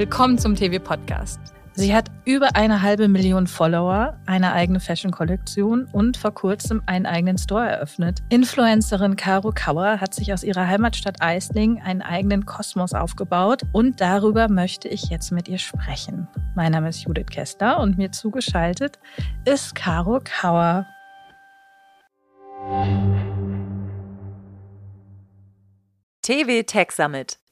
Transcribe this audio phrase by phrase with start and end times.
[0.00, 1.38] Willkommen zum TV Podcast.
[1.74, 7.36] Sie hat über eine halbe Million Follower, eine eigene Fashion-Kollektion und vor kurzem einen eigenen
[7.36, 8.20] Store eröffnet.
[8.30, 14.48] Influencerin Caro Kauer hat sich aus ihrer Heimatstadt Eisling einen eigenen Kosmos aufgebaut und darüber
[14.48, 16.26] möchte ich jetzt mit ihr sprechen.
[16.56, 18.98] Mein Name ist Judith Kester und mir zugeschaltet
[19.44, 20.86] ist Caro Kauer.
[26.22, 27.39] TV Tech Summit,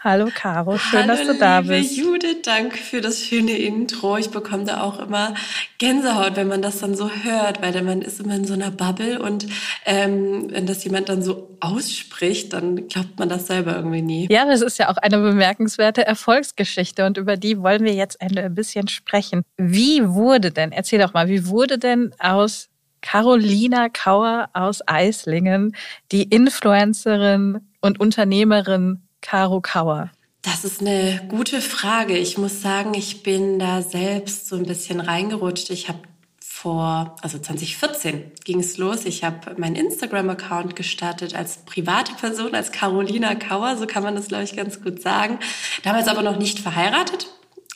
[0.00, 1.96] Hallo Caro, schön, Hallo, dass du da liebe bist.
[1.96, 4.16] Judith, danke für das schöne Intro.
[4.16, 5.34] Ich bekomme da auch immer
[5.78, 9.20] Gänsehaut, wenn man das dann so hört, weil man ist immer in so einer Bubble
[9.20, 9.48] und
[9.84, 14.28] ähm, wenn das jemand dann so ausspricht, dann glaubt man das selber irgendwie nie.
[14.30, 18.54] Ja, das ist ja auch eine bemerkenswerte Erfolgsgeschichte und über die wollen wir jetzt ein
[18.54, 19.42] bisschen sprechen.
[19.56, 22.68] Wie wurde denn, erzähl doch mal, wie wurde denn aus
[23.00, 25.74] Carolina Kauer aus Eislingen,
[26.12, 30.10] die Influencerin und Unternehmerin Caro Kauer?
[30.42, 32.16] Das ist eine gute Frage.
[32.16, 35.70] Ich muss sagen, ich bin da selbst so ein bisschen reingerutscht.
[35.70, 35.98] Ich habe
[36.40, 39.04] vor, also 2014 ging es los.
[39.04, 44.28] Ich habe meinen Instagram-Account gestartet als private Person, als Carolina Kauer, so kann man das,
[44.28, 45.38] glaube ich, ganz gut sagen.
[45.84, 47.28] Damals aber noch nicht verheiratet.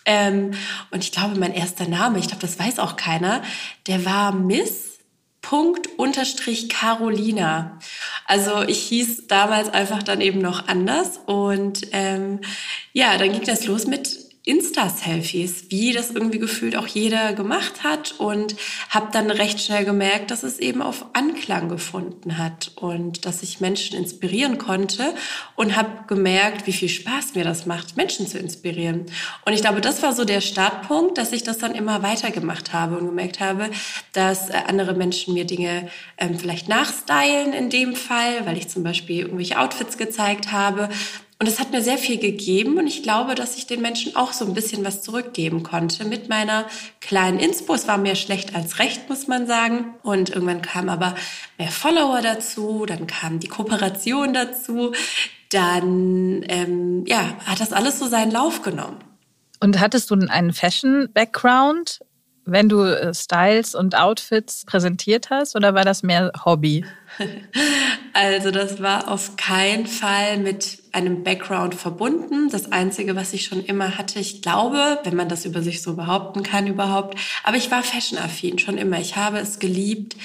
[0.04, 0.52] Ähm,
[0.90, 3.42] und ich glaube, mein erster Name, ich glaube, das weiß auch keiner,
[3.86, 4.91] der war Miss
[5.42, 7.78] Punkt unterstrich Carolina.
[8.26, 12.40] Also ich hieß damals einfach dann eben noch anders und ähm,
[12.92, 18.16] ja, dann ging das los mit Insta-Selfies, wie das irgendwie gefühlt auch jeder gemacht hat
[18.18, 18.56] und
[18.90, 23.60] habe dann recht schnell gemerkt, dass es eben auf Anklang gefunden hat und dass ich
[23.60, 25.14] Menschen inspirieren konnte
[25.54, 29.06] und habe gemerkt, wie viel Spaß mir das macht, Menschen zu inspirieren.
[29.46, 32.98] Und ich glaube, das war so der Startpunkt, dass ich das dann immer weitergemacht habe
[32.98, 33.70] und gemerkt habe,
[34.12, 38.82] dass äh, andere Menschen mir Dinge ähm, vielleicht nachstylen in dem Fall, weil ich zum
[38.82, 40.88] Beispiel irgendwelche Outfits gezeigt habe
[41.42, 44.32] und es hat mir sehr viel gegeben und ich glaube, dass ich den Menschen auch
[44.32, 46.66] so ein bisschen was zurückgeben konnte mit meiner
[47.00, 47.74] kleinen Inspo.
[47.74, 49.92] Es war mehr schlecht als recht, muss man sagen.
[50.04, 51.16] Und irgendwann kamen aber
[51.58, 54.92] mehr Follower dazu, dann kam die Kooperation dazu,
[55.50, 58.98] dann ähm, ja, hat das alles so seinen Lauf genommen.
[59.58, 62.04] Und hattest du einen Fashion-Background,
[62.44, 66.84] wenn du äh, Styles und Outfits präsentiert hast, oder war das mehr Hobby?
[68.14, 72.50] Also das war auf keinen Fall mit einem Background verbunden.
[72.50, 75.96] Das Einzige, was ich schon immer hatte, ich glaube, wenn man das über sich so
[75.96, 78.98] behaupten kann überhaupt, aber ich war fashion-affin schon immer.
[78.98, 80.16] Ich habe es geliebt,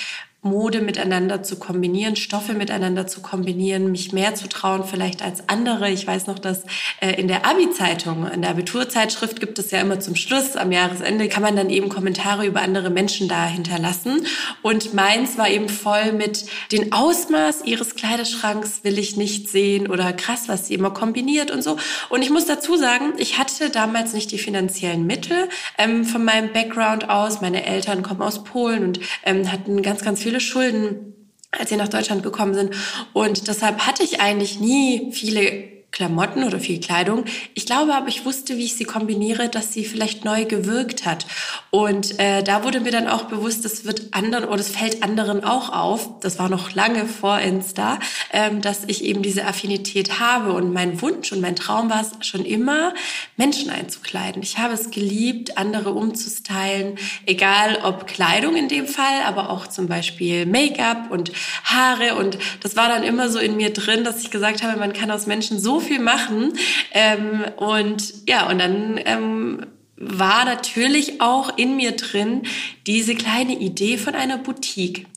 [0.50, 5.90] Mode miteinander zu kombinieren, Stoffe miteinander zu kombinieren, mich mehr zu trauen vielleicht als andere.
[5.92, 6.64] Ich weiß noch, dass
[7.00, 11.28] äh, in der Abi-Zeitung, in der Abiturzeitschrift gibt es ja immer zum Schluss, am Jahresende,
[11.28, 14.26] kann man dann eben Kommentare über andere Menschen da hinterlassen.
[14.62, 20.14] Und meins war eben voll mit den Ausmaß ihres Kleiderschranks will ich nicht sehen oder
[20.14, 21.78] krass, was sie immer kombiniert und so.
[22.10, 26.52] Und ich muss dazu sagen, ich hatte damals nicht die finanziellen Mittel ähm, von meinem
[26.54, 27.42] Background aus.
[27.42, 31.14] Meine Eltern kommen aus Polen und ähm, hatten ganz, ganz viele Schulden
[31.52, 32.76] als sie nach Deutschland gekommen sind.
[33.14, 37.26] Und deshalb hatte ich eigentlich nie viele Klamotten oder viel Kleidung.
[37.56, 41.26] Ich glaube aber, ich wusste, wie ich sie kombiniere, dass sie vielleicht neu gewirkt hat.
[41.72, 45.44] Und äh, da wurde mir dann auch bewusst, das wird anderen oder es fällt anderen
[45.44, 46.20] auch auf.
[46.20, 48.00] Das war noch lange vor Insta,
[48.32, 50.54] ähm, dass ich eben diese Affinität habe.
[50.54, 52.94] Und mein Wunsch und mein Traum war es schon immer,
[53.36, 54.44] Menschen einzukleiden.
[54.44, 59.88] Ich habe es geliebt, andere umzustylen, egal ob Kleidung in dem Fall, aber auch zum
[59.88, 61.32] Beispiel Make-up und
[61.64, 62.16] Haare.
[62.16, 65.10] Und das war dann immer so in mir drin, dass ich gesagt habe, man kann
[65.10, 66.54] aus Menschen so viel machen.
[66.92, 69.66] Ähm, und ja, und dann ähm,
[69.98, 72.44] war natürlich auch in mir drin
[72.86, 75.08] diese kleine Idee von einer Boutique.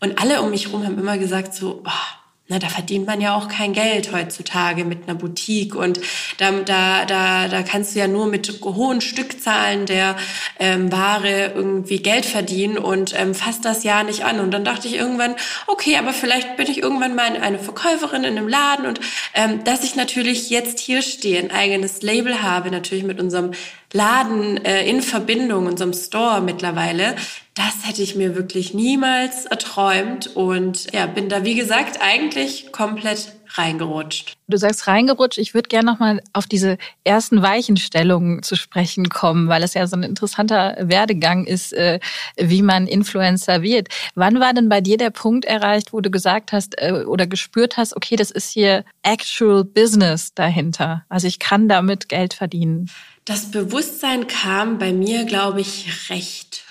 [0.00, 2.21] Und alle um mich herum haben immer gesagt so, oh,
[2.52, 5.98] na, da verdient man ja auch kein Geld heutzutage mit einer Boutique und
[6.36, 10.16] da, da, da, da kannst du ja nur mit hohen Stückzahlen der
[10.60, 14.38] ähm, Ware irgendwie Geld verdienen und ähm, fasst das ja nicht an.
[14.38, 15.34] Und dann dachte ich irgendwann,
[15.66, 19.00] okay, aber vielleicht bin ich irgendwann mal eine Verkäuferin in einem Laden und
[19.32, 23.52] ähm, dass ich natürlich jetzt hier stehe, ein eigenes Label habe, natürlich mit unserem
[23.92, 27.16] Laden äh, in Verbindung, unserem Store mittlerweile,
[27.54, 33.32] das hätte ich mir wirklich niemals erträumt und ja, bin da, wie gesagt, eigentlich komplett
[33.58, 34.38] reingerutscht.
[34.48, 35.38] Du sagst reingerutscht.
[35.38, 39.96] Ich würde gerne nochmal auf diese ersten Weichenstellungen zu sprechen kommen, weil es ja so
[39.96, 42.00] ein interessanter Werdegang ist, äh,
[42.36, 43.88] wie man Influencer wird.
[44.14, 47.76] Wann war denn bei dir der Punkt erreicht, wo du gesagt hast äh, oder gespürt
[47.76, 51.04] hast, okay, das ist hier actual business dahinter.
[51.10, 52.90] Also ich kann damit Geld verdienen.
[53.24, 56.64] Das Bewusstsein kam bei mir, glaube ich, recht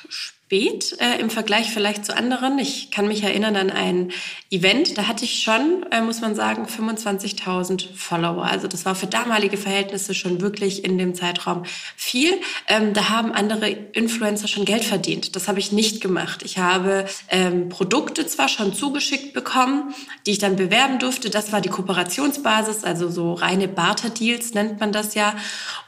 [0.52, 2.60] spät äh, im Vergleich vielleicht zu anderen.
[2.60, 4.12] Ich kann mich erinnern an ein
[4.50, 8.44] Event, da hatte ich schon, äh, muss man sagen, 25.000 Follower.
[8.44, 11.64] Also das war für damalige Verhältnisse schon wirklich in dem Zeitraum
[11.96, 12.34] viel.
[12.68, 15.38] Ähm, da haben andere Influencer schon Geld verdient.
[15.38, 16.44] Das habe ich nicht gemacht.
[16.44, 19.94] Ich habe ähm, Produkte zwar schon zugeschickt bekommen,
[20.26, 21.30] die ich dann bewerben durfte.
[21.30, 25.34] Das war die Kooperationsbasis, also so reine Barter-Deals nennt man das ja.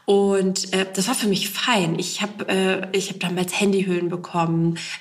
[0.05, 1.97] Und äh, das war für mich fein.
[1.97, 4.52] Ich habe äh, hab damals Handyhüllen bekommen,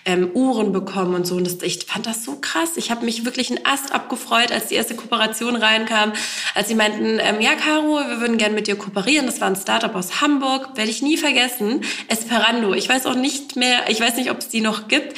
[0.04, 1.36] ähm, Uhren bekommen und so.
[1.36, 2.76] Und das, ich fand das so krass.
[2.76, 6.12] Ich habe mich wirklich einen Ast abgefreut, als die erste Kooperation reinkam.
[6.54, 9.26] Als sie meinten, ähm, ja, Caro, wir würden gerne mit dir kooperieren.
[9.26, 10.76] Das war ein Startup aus Hamburg.
[10.76, 11.82] Werde ich nie vergessen.
[12.08, 12.74] Esperando.
[12.74, 15.16] Ich weiß auch nicht mehr, ich weiß nicht, ob es die noch gibt.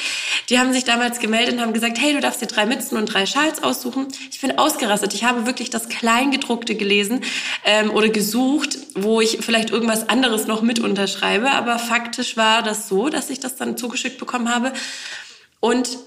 [0.49, 3.05] Die haben sich damals gemeldet und haben gesagt, hey, du darfst dir drei Mützen und
[3.05, 4.07] drei Schals aussuchen.
[4.31, 5.13] Ich bin ausgerastet.
[5.13, 7.21] Ich habe wirklich das Kleingedruckte gelesen
[7.63, 11.51] ähm, oder gesucht, wo ich vielleicht irgendwas anderes noch mit unterschreibe.
[11.51, 14.73] Aber faktisch war das so, dass ich das dann zugeschickt bekommen habe.
[15.59, 15.97] Und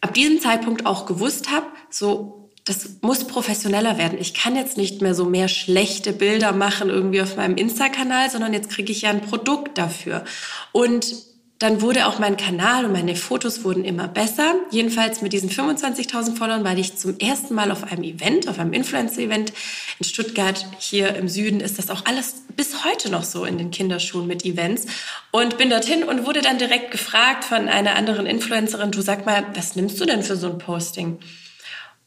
[0.00, 4.18] ab diesem Zeitpunkt auch gewusst habe, so das muss professioneller werden.
[4.20, 8.52] Ich kann jetzt nicht mehr so mehr schlechte Bilder machen irgendwie auf meinem Insta-Kanal, sondern
[8.52, 10.24] jetzt kriege ich ja ein Produkt dafür.
[10.72, 11.29] Und
[11.60, 14.54] dann wurde auch mein Kanal und meine Fotos wurden immer besser.
[14.70, 18.72] Jedenfalls mit diesen 25.000 Followern war ich zum ersten Mal auf einem Event, auf einem
[18.72, 19.52] Influencer-Event
[19.98, 20.64] in Stuttgart.
[20.78, 24.46] Hier im Süden ist das auch alles bis heute noch so in den Kinderschuhen mit
[24.46, 24.86] Events.
[25.32, 29.44] Und bin dorthin und wurde dann direkt gefragt von einer anderen Influencerin, du sag mal,
[29.54, 31.18] was nimmst du denn für so ein Posting?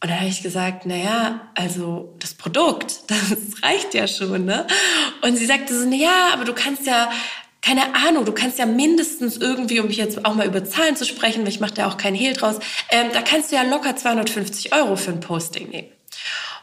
[0.02, 4.66] Und da habe ich gesagt, na ja, also das Produkt, das reicht ja schon, ne?
[5.22, 7.12] Und sie sagte so, na ja, aber du kannst ja
[7.64, 11.44] keine Ahnung, du kannst ja mindestens irgendwie, um jetzt auch mal über Zahlen zu sprechen,
[11.44, 12.58] weil ich mache da auch keinen Hehl draus,
[12.90, 15.88] ähm, da kannst du ja locker 250 Euro für ein Posting nehmen.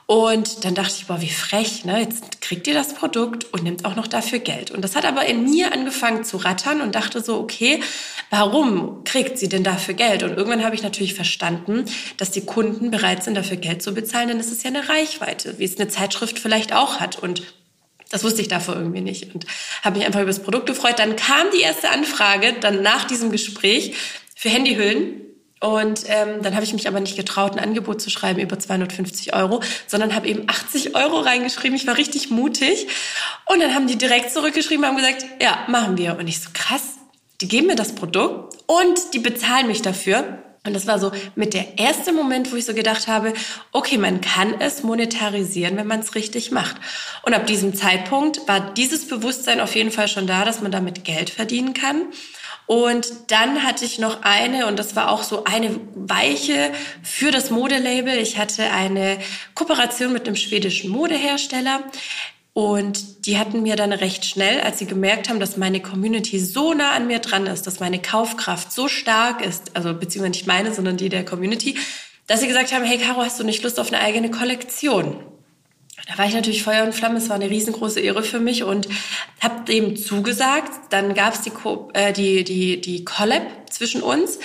[0.07, 2.01] Und dann dachte ich, boah, wie frech, ne?
[2.01, 4.73] Jetzt kriegt ihr das Produkt und nimmt auch noch dafür Geld.
[4.73, 7.81] Und das hat aber in mir angefangen zu rattern und dachte so, okay,
[8.29, 10.25] warum kriegt sie denn dafür Geld?
[10.25, 11.85] Und irgendwann habe ich natürlich verstanden,
[12.17, 15.59] dass die Kunden bereit sind, dafür Geld zu bezahlen, denn es ist ja eine Reichweite,
[15.59, 17.17] wie es eine Zeitschrift vielleicht auch hat.
[17.17, 17.45] Und
[18.11, 19.47] das wusste ich davor irgendwie nicht und
[19.83, 20.99] habe mich einfach über das Produkt gefreut.
[20.99, 23.95] Dann kam die erste Anfrage, dann nach diesem Gespräch
[24.37, 25.23] für Handyhüllen.
[25.61, 29.35] Und ähm, dann habe ich mich aber nicht getraut, ein Angebot zu schreiben über 250
[29.35, 31.77] Euro, sondern habe eben 80 Euro reingeschrieben.
[31.77, 32.89] Ich war richtig mutig.
[33.47, 36.17] Und dann haben die direkt zurückgeschrieben, haben gesagt, ja, machen wir.
[36.19, 36.95] Und ich so, krass,
[37.41, 40.43] die geben mir das Produkt und die bezahlen mich dafür.
[40.65, 43.33] Und das war so mit der erste Moment, wo ich so gedacht habe,
[43.73, 46.77] okay, man kann es monetarisieren, wenn man es richtig macht.
[47.23, 51.05] Und ab diesem Zeitpunkt war dieses Bewusstsein auf jeden Fall schon da, dass man damit
[51.05, 52.03] Geld verdienen kann.
[52.67, 56.73] Und dann hatte ich noch eine, und das war auch so eine Weiche
[57.03, 58.19] für das Modelabel.
[58.19, 59.19] Ich hatte eine
[59.55, 61.83] Kooperation mit einem schwedischen Modehersteller.
[62.53, 66.75] Und die hatten mir dann recht schnell, als sie gemerkt haben, dass meine Community so
[66.75, 70.75] nah an mir dran ist, dass meine Kaufkraft so stark ist, also beziehungsweise nicht meine,
[70.75, 71.77] sondern die der Community,
[72.27, 75.17] dass sie gesagt haben, hey Caro, hast du nicht Lust auf eine eigene Kollektion?
[76.09, 77.19] Da war ich natürlich Feuer und Flamme.
[77.19, 78.89] Es war eine riesengroße Ehre für mich und
[79.41, 80.93] habe dem zugesagt.
[80.93, 81.53] Dann gab es die,
[81.95, 84.39] äh, die, die, die Collab zwischen uns.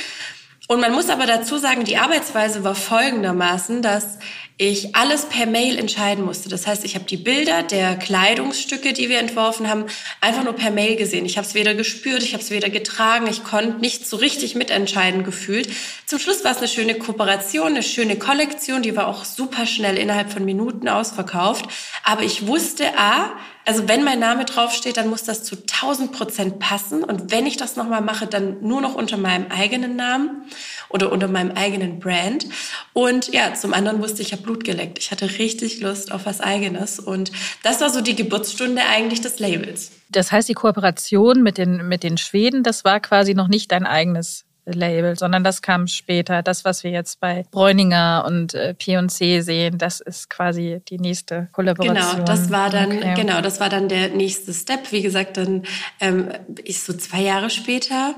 [0.67, 4.17] Und man muss aber dazu sagen, die Arbeitsweise war folgendermaßen, dass
[4.57, 6.47] ich alles per Mail entscheiden musste.
[6.49, 9.85] Das heißt, ich habe die Bilder der Kleidungsstücke, die wir entworfen haben,
[10.21, 11.25] einfach nur per Mail gesehen.
[11.25, 14.55] Ich habe es weder gespürt, ich habe es weder getragen, ich konnte nicht so richtig
[14.55, 15.69] mitentscheiden gefühlt.
[16.05, 19.97] Zum Schluss war es eine schöne Kooperation, eine schöne Kollektion, die war auch super schnell
[19.97, 21.65] innerhalb von Minuten ausverkauft.
[22.03, 23.33] Aber ich wusste, a,
[23.65, 27.03] also wenn mein Name draufsteht, dann muss das zu 1000 Prozent passen.
[27.03, 30.43] Und wenn ich das nochmal mache, dann nur noch unter meinem eigenen Namen
[30.89, 32.45] oder unter meinem eigenen Brand.
[32.93, 34.99] Und ja, zum anderen wusste ich, ich habe Blut geleckt.
[34.99, 36.99] Ich hatte richtig Lust auf was Eigenes.
[36.99, 37.31] Und
[37.63, 39.91] das war so die Geburtsstunde eigentlich des Labels.
[40.09, 43.85] Das heißt, die Kooperation mit den, mit den Schweden, das war quasi noch nicht dein
[43.85, 46.41] eigenes Label, sondern das kam später.
[46.41, 51.49] Das, was wir jetzt bei Bräuninger und äh, P&C sehen, das ist quasi die nächste
[51.51, 51.95] Kollaboration.
[51.95, 53.13] Genau, das war dann okay.
[53.15, 54.91] genau, das war dann der nächste Step.
[54.91, 55.63] Wie gesagt, dann
[55.99, 56.29] ähm,
[56.63, 58.15] ist so zwei Jahre später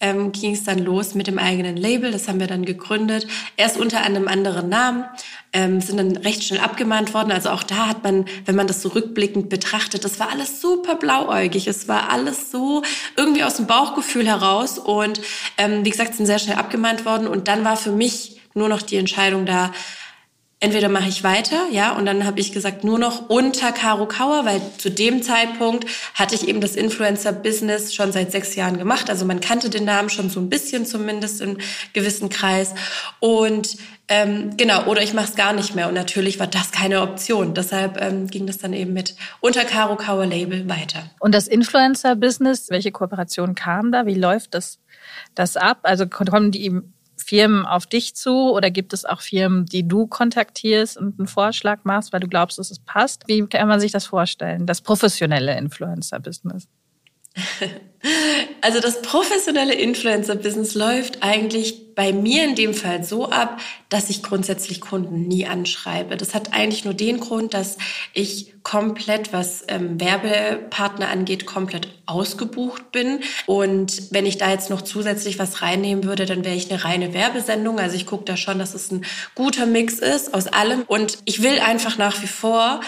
[0.00, 2.10] ähm, ging es dann los mit dem eigenen Label.
[2.10, 3.26] Das haben wir dann gegründet.
[3.56, 5.04] Erst unter einem anderen Namen,
[5.52, 7.32] ähm, sind dann recht schnell abgemahnt worden.
[7.32, 10.94] Also auch da hat man, wenn man das so rückblickend betrachtet, das war alles super
[10.94, 11.66] blauäugig.
[11.66, 12.82] Es war alles so
[13.16, 14.78] irgendwie aus dem Bauchgefühl heraus.
[14.78, 15.20] Und
[15.58, 17.26] ähm, wie gesagt, sind sehr schnell abgemahnt worden.
[17.26, 19.72] Und dann war für mich nur noch die Entscheidung da,
[20.60, 24.44] entweder mache ich weiter, ja, und dann habe ich gesagt, nur noch unter Caro Kauer,
[24.44, 29.08] weil zu dem Zeitpunkt hatte ich eben das Influencer-Business schon seit sechs Jahren gemacht.
[29.08, 31.56] Also man kannte den Namen schon so ein bisschen zumindest im
[31.94, 32.74] gewissen Kreis.
[33.20, 35.88] Und ähm, genau, oder ich mache es gar nicht mehr.
[35.88, 37.54] Und natürlich war das keine Option.
[37.54, 41.04] Deshalb ähm, ging das dann eben mit unter Caro Kauer Label weiter.
[41.20, 44.04] Und das Influencer-Business, welche Kooperation kam da?
[44.04, 44.78] Wie läuft das,
[45.34, 45.78] das ab?
[45.84, 46.82] Also kommen die
[47.30, 51.84] Firmen auf dich zu oder gibt es auch Firmen, die du kontaktierst und einen Vorschlag
[51.84, 53.22] machst, weil du glaubst, dass es passt?
[53.28, 56.66] Wie kann man sich das vorstellen, das professionelle Influencer-Business?
[58.62, 63.60] Also das professionelle Influencer-Business läuft eigentlich bei mir in dem Fall so ab,
[63.90, 66.16] dass ich grundsätzlich Kunden nie anschreibe.
[66.16, 67.76] Das hat eigentlich nur den Grund, dass
[68.14, 73.20] ich komplett, was ähm, Werbepartner angeht, komplett ausgebucht bin.
[73.44, 77.12] Und wenn ich da jetzt noch zusätzlich was reinnehmen würde, dann wäre ich eine reine
[77.12, 77.78] Werbesendung.
[77.78, 80.84] Also ich gucke da schon, dass es ein guter Mix ist aus allem.
[80.86, 82.80] Und ich will einfach nach wie vor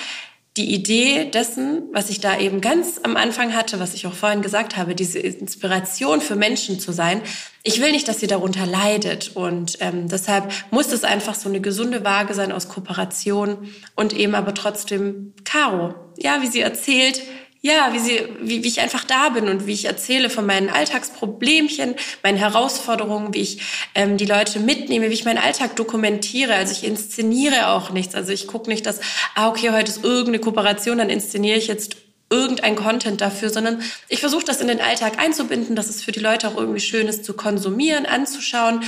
[0.57, 4.43] die Idee dessen, was ich da eben ganz am Anfang hatte, was ich auch vorhin
[4.43, 7.23] gesagt habe, diese Inspiration für Menschen zu sein.
[7.63, 11.63] Ich will nicht, dass sie darunter leidet und ähm, deshalb muss es einfach so eine
[11.63, 15.95] gesunde Waage sein aus Kooperation und eben aber trotzdem Caro.
[16.19, 17.23] Ja, wie sie erzählt,
[17.65, 20.69] ja, wie, sie, wie, wie ich einfach da bin und wie ich erzähle von meinen
[20.69, 23.61] Alltagsproblemchen, meinen Herausforderungen, wie ich
[23.95, 26.55] ähm, die Leute mitnehme, wie ich meinen Alltag dokumentiere.
[26.55, 28.17] Also ich inszeniere auch nichts.
[28.17, 29.01] Also ich gucke nicht, dass,
[29.37, 31.97] ah, okay, heute ist irgendeine Kooperation, dann inszeniere ich jetzt
[32.31, 36.21] irgendein Content dafür, sondern ich versuche das in den Alltag einzubinden, dass es für die
[36.21, 38.83] Leute auch irgendwie schön ist zu konsumieren, anzuschauen.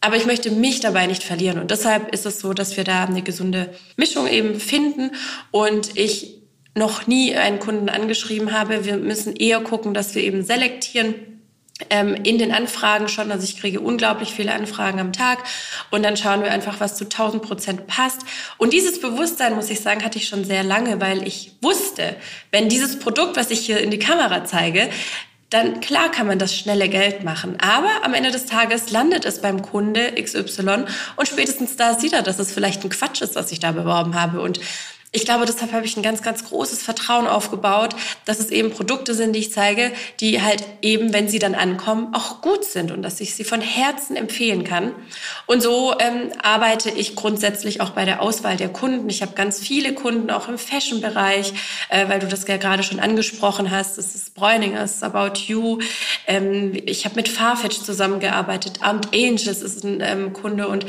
[0.00, 1.60] Aber ich möchte mich dabei nicht verlieren.
[1.60, 5.12] Und deshalb ist es so, dass wir da eine gesunde Mischung eben finden.
[5.52, 6.35] Und ich
[6.76, 8.84] noch nie einen Kunden angeschrieben habe.
[8.84, 11.14] Wir müssen eher gucken, dass wir eben selektieren
[11.90, 13.32] ähm, in den Anfragen schon.
[13.32, 15.38] Also ich kriege unglaublich viele Anfragen am Tag
[15.90, 18.20] und dann schauen wir einfach, was zu 1000 Prozent passt.
[18.58, 22.16] Und dieses Bewusstsein, muss ich sagen, hatte ich schon sehr lange, weil ich wusste,
[22.50, 24.90] wenn dieses Produkt, was ich hier in die Kamera zeige,
[25.48, 27.56] dann klar kann man das schnelle Geld machen.
[27.60, 30.84] Aber am Ende des Tages landet es beim Kunde XY
[31.16, 34.20] und spätestens da sieht er, dass es vielleicht ein Quatsch ist, was ich da beworben
[34.20, 34.40] habe.
[34.40, 34.60] Und
[35.16, 37.96] ich glaube, deshalb habe ich ein ganz, ganz großes Vertrauen aufgebaut,
[38.26, 42.14] dass es eben Produkte sind, die ich zeige, die halt eben, wenn sie dann ankommen,
[42.14, 44.92] auch gut sind und dass ich sie von Herzen empfehlen kann.
[45.46, 49.08] Und so ähm, arbeite ich grundsätzlich auch bei der Auswahl der Kunden.
[49.08, 51.54] Ich habe ganz viele Kunden auch im Fashion-Bereich,
[51.88, 53.96] äh, weil du das ja gerade schon angesprochen hast.
[53.96, 55.78] Das ist Bräuninger, das ist About You.
[56.26, 58.80] Ähm, ich habe mit Farfetch zusammengearbeitet.
[58.82, 60.84] Armed Angels ist ein ähm, Kunde und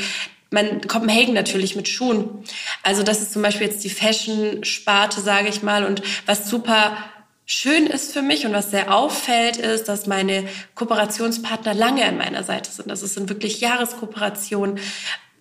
[0.50, 2.44] man Kopenhagen natürlich mit Schuhen.
[2.84, 5.86] Also das ist zum Beispiel jetzt die Fashion-Sparte, sage ich mal.
[5.86, 6.98] Und was super
[7.46, 12.44] schön ist für mich und was sehr auffällt, ist, dass meine Kooperationspartner lange an meiner
[12.44, 12.89] Seite sind.
[12.89, 14.80] Das sind wirklich Jahreskooperationen.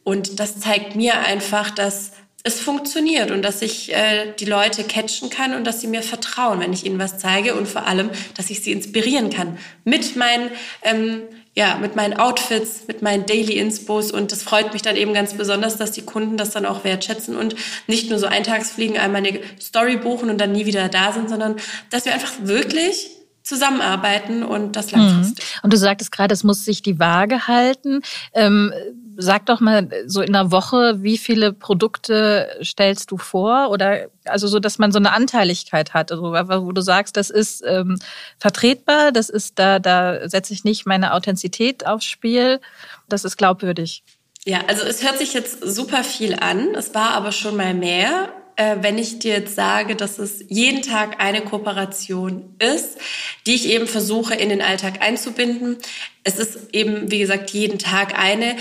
[0.04, 2.12] Und das zeigt mir einfach, dass
[2.46, 6.60] es funktioniert und dass ich äh, die Leute catchen kann und dass sie mir vertrauen,
[6.60, 10.52] wenn ich ihnen was zeige und vor allem, dass ich sie inspirieren kann mit meinen
[10.82, 11.22] ähm,
[11.56, 15.34] ja, mit meinen Outfits, mit meinen Daily Inspos und das freut mich dann eben ganz
[15.34, 19.40] besonders, dass die Kunden das dann auch wertschätzen und nicht nur so eintagsfliegen, einmal eine
[19.58, 21.56] Story buchen und dann nie wieder da sind, sondern
[21.90, 23.08] dass wir einfach wirklich
[23.42, 25.44] zusammenarbeiten und das langfristig.
[25.44, 25.60] Mhm.
[25.62, 28.02] Und du sagtest gerade, es muss sich die Waage halten.
[28.34, 28.72] Ähm,
[29.16, 33.70] sag doch mal so in einer Woche, wie viele Produkte stellst du vor?
[33.70, 37.62] Oder also so, dass man so eine Anteiligkeit hat, also, wo du sagst, das ist
[37.66, 37.98] ähm,
[38.38, 42.60] vertretbar, das ist da, da setze ich nicht meine Authentizität aufs Spiel,
[43.08, 44.02] das ist glaubwürdig.
[44.44, 46.74] Ja, also es hört sich jetzt super viel an.
[46.76, 50.82] Es war aber schon mal mehr äh, wenn ich dir jetzt sage, dass es jeden
[50.82, 52.96] Tag eine Kooperation ist,
[53.46, 55.76] die ich eben versuche in den Alltag einzubinden.
[56.24, 58.56] Es ist eben, wie gesagt, jeden Tag eine.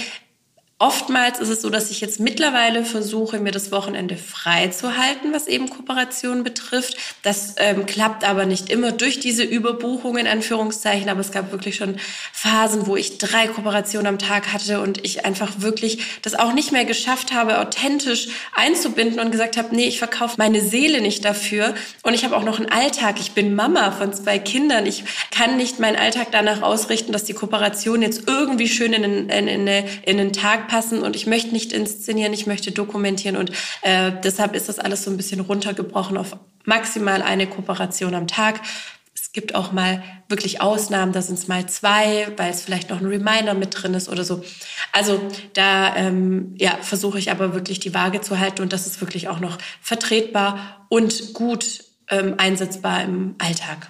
[0.78, 5.32] Oftmals ist es so, dass ich jetzt mittlerweile versuche, mir das Wochenende frei zu halten,
[5.32, 6.98] was eben Kooperationen betrifft.
[7.24, 11.08] Das ähm, klappt aber nicht immer durch diese Überbuchung in Anführungszeichen.
[11.08, 11.96] Aber es gab wirklich schon
[12.34, 16.74] Phasen, wo ich drei Kooperationen am Tag hatte und ich einfach wirklich das auch nicht
[16.74, 21.74] mehr geschafft habe, authentisch einzubinden und gesagt habe, nee, ich verkaufe meine Seele nicht dafür.
[22.04, 23.22] Und ich habe auch noch einen Alltag.
[23.22, 24.86] Ich bin Mama von zwei Kindern.
[24.86, 29.48] Ich kann nicht meinen Alltag danach ausrichten, dass die Kooperation jetzt irgendwie schön in in,
[29.48, 34.12] in, in den Tag passen und ich möchte nicht inszenieren, ich möchte dokumentieren und äh,
[34.24, 38.62] deshalb ist das alles so ein bisschen runtergebrochen auf maximal eine Kooperation am Tag.
[39.14, 43.00] Es gibt auch mal wirklich Ausnahmen, da sind es mal zwei, weil es vielleicht noch
[43.00, 44.44] ein Reminder mit drin ist oder so.
[44.92, 45.22] Also
[45.54, 49.28] da ähm, ja, versuche ich aber wirklich die Waage zu halten und das ist wirklich
[49.28, 53.90] auch noch vertretbar und gut ähm, einsetzbar im Alltag.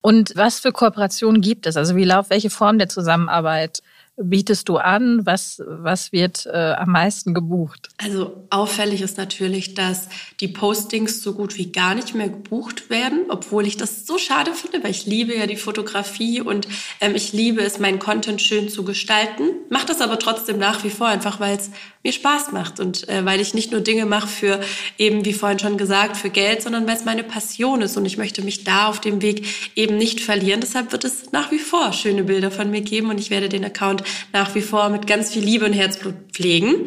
[0.00, 1.76] Und was für Kooperationen gibt es?
[1.76, 3.82] Also wie laufen, welche Form der Zusammenarbeit
[4.20, 5.24] bietest du an?
[5.24, 7.88] Was, was wird äh, am meisten gebucht?
[7.98, 10.08] Also auffällig ist natürlich, dass
[10.40, 14.52] die Postings so gut wie gar nicht mehr gebucht werden, obwohl ich das so schade
[14.52, 16.68] finde, weil ich liebe ja die Fotografie und
[17.00, 19.50] ähm, ich liebe es, meinen Content schön zu gestalten.
[19.70, 21.70] Mache das aber trotzdem nach wie vor, einfach weil es
[22.02, 24.60] mir Spaß macht und äh, weil ich nicht nur Dinge mache für
[24.98, 28.18] eben, wie vorhin schon gesagt, für Geld, sondern weil es meine Passion ist und ich
[28.18, 30.60] möchte mich da auf dem Weg eben nicht verlieren.
[30.60, 33.64] Deshalb wird es nach wie vor schöne Bilder von mir geben und ich werde den
[33.64, 36.86] Account nach wie vor mit ganz viel Liebe und Herzblut pflegen.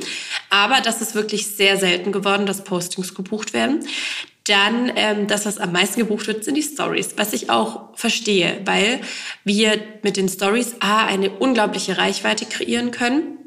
[0.49, 3.85] Aber das ist wirklich sehr selten geworden, dass Postings gebucht werden.
[4.45, 8.59] Dann ähm, das, was am meisten gebucht wird, sind die Stories, was ich auch verstehe,
[8.65, 9.01] weil
[9.43, 13.37] wir mit den Stories A eine unglaubliche Reichweite kreieren können.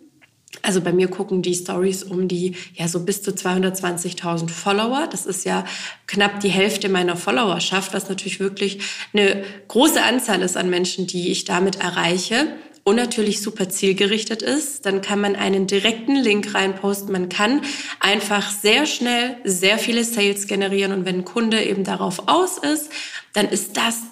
[0.62, 5.08] Also bei mir gucken die Stories um die ja so bis zu 220.000 Follower.
[5.10, 5.64] Das ist ja
[6.06, 8.78] knapp die Hälfte meiner Followerschaft, was natürlich wirklich
[9.12, 12.46] eine große Anzahl ist an Menschen, die ich damit erreiche
[12.84, 17.10] und natürlich super zielgerichtet ist, dann kann man einen direkten Link reinposten.
[17.10, 17.62] Man kann
[17.98, 22.90] einfach sehr schnell sehr viele Sales generieren und wenn ein Kunde eben darauf aus ist,
[23.32, 24.02] dann ist das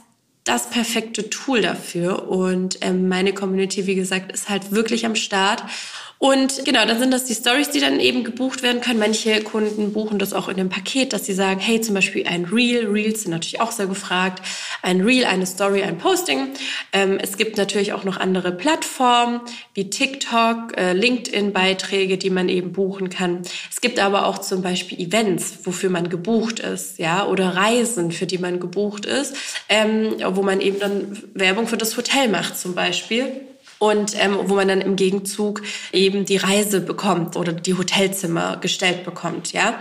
[0.45, 2.29] das perfekte Tool dafür.
[2.29, 5.63] Und ähm, meine Community, wie gesagt, ist halt wirklich am Start.
[6.23, 9.01] Und genau, dann sind das die Stories, die dann eben gebucht werden können.
[9.01, 12.45] Manche Kunden buchen das auch in dem Paket, dass sie sagen, hey, zum Beispiel ein
[12.45, 14.41] Reel, Reels sind natürlich auch sehr gefragt,
[14.83, 16.51] ein Reel, eine Story, ein Posting.
[16.93, 19.41] Ähm, es gibt natürlich auch noch andere Plattformen
[19.75, 23.43] wie TikTok, äh, LinkedIn-Beiträge, die man eben buchen kann.
[23.69, 28.27] Es gibt aber auch zum Beispiel Events, wofür man gebucht ist, ja, oder Reisen, für
[28.27, 29.35] die man gebucht ist,
[29.69, 33.49] ähm, wo man eben dann Werbung für das Hotel macht zum Beispiel
[33.83, 35.61] und ähm, wo man dann im Gegenzug
[35.93, 39.75] eben die Reise bekommt oder die Hotelzimmer gestellt bekommt, ja.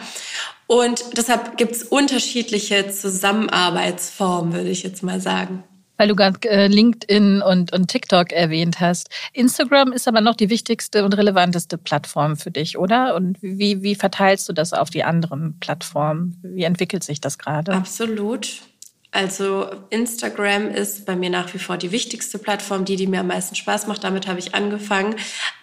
[0.65, 5.63] Und deshalb gibt es unterschiedliche Zusammenarbeitsformen, würde ich jetzt mal sagen.
[5.97, 9.11] Weil du gerade äh, LinkedIn und, und TikTok erwähnt hast.
[9.33, 13.13] Instagram ist aber noch die wichtigste und relevanteste Plattform für dich, oder?
[13.13, 16.39] Und wie, wie verteilst du das auf die anderen Plattformen?
[16.41, 17.73] Wie entwickelt sich das gerade?
[17.73, 18.63] Absolut.
[19.13, 23.27] Also Instagram ist bei mir nach wie vor die wichtigste Plattform, die, die mir am
[23.27, 24.05] meisten Spaß macht.
[24.05, 25.15] Damit habe ich angefangen.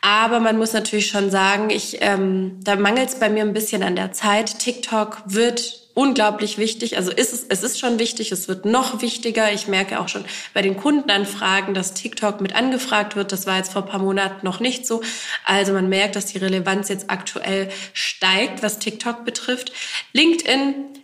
[0.02, 3.82] Aber man muss natürlich schon sagen, ich, ähm, da mangelt es bei mir ein bisschen
[3.82, 4.58] an der Zeit.
[4.58, 6.98] TikTok wird unglaublich wichtig.
[6.98, 9.50] Also ist es, es ist schon wichtig, es wird noch wichtiger.
[9.50, 13.32] Ich merke auch schon bei den Kundenanfragen, dass TikTok mit angefragt wird.
[13.32, 15.02] Das war jetzt vor ein paar Monaten noch nicht so.
[15.44, 19.72] Also man merkt, dass die Relevanz jetzt aktuell steigt, was TikTok betrifft.
[20.12, 20.97] LinkedIn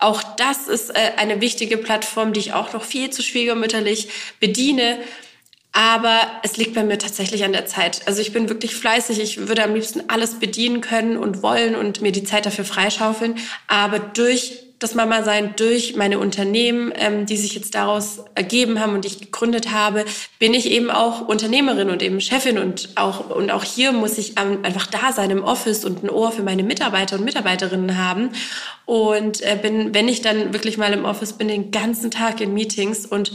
[0.00, 4.08] auch das ist äh, eine wichtige Plattform, die ich auch noch viel zu schwiegermütterlich
[4.40, 4.98] bediene.
[5.72, 8.02] Aber es liegt bei mir tatsächlich an der Zeit.
[8.06, 9.20] Also ich bin wirklich fleißig.
[9.20, 13.36] Ich würde am liebsten alles bedienen können und wollen und mir die Zeit dafür freischaufeln.
[13.68, 18.94] Aber durch das Mama sein durch meine Unternehmen, ähm, die sich jetzt daraus ergeben haben
[18.94, 20.06] und ich gegründet habe,
[20.38, 24.40] bin ich eben auch Unternehmerin und eben Chefin und auch und auch hier muss ich
[24.40, 28.30] ähm, einfach da sein im Office und ein Ohr für meine Mitarbeiter und Mitarbeiterinnen haben
[28.86, 32.54] und äh, bin, wenn ich dann wirklich mal im Office bin, den ganzen Tag in
[32.54, 33.32] Meetings und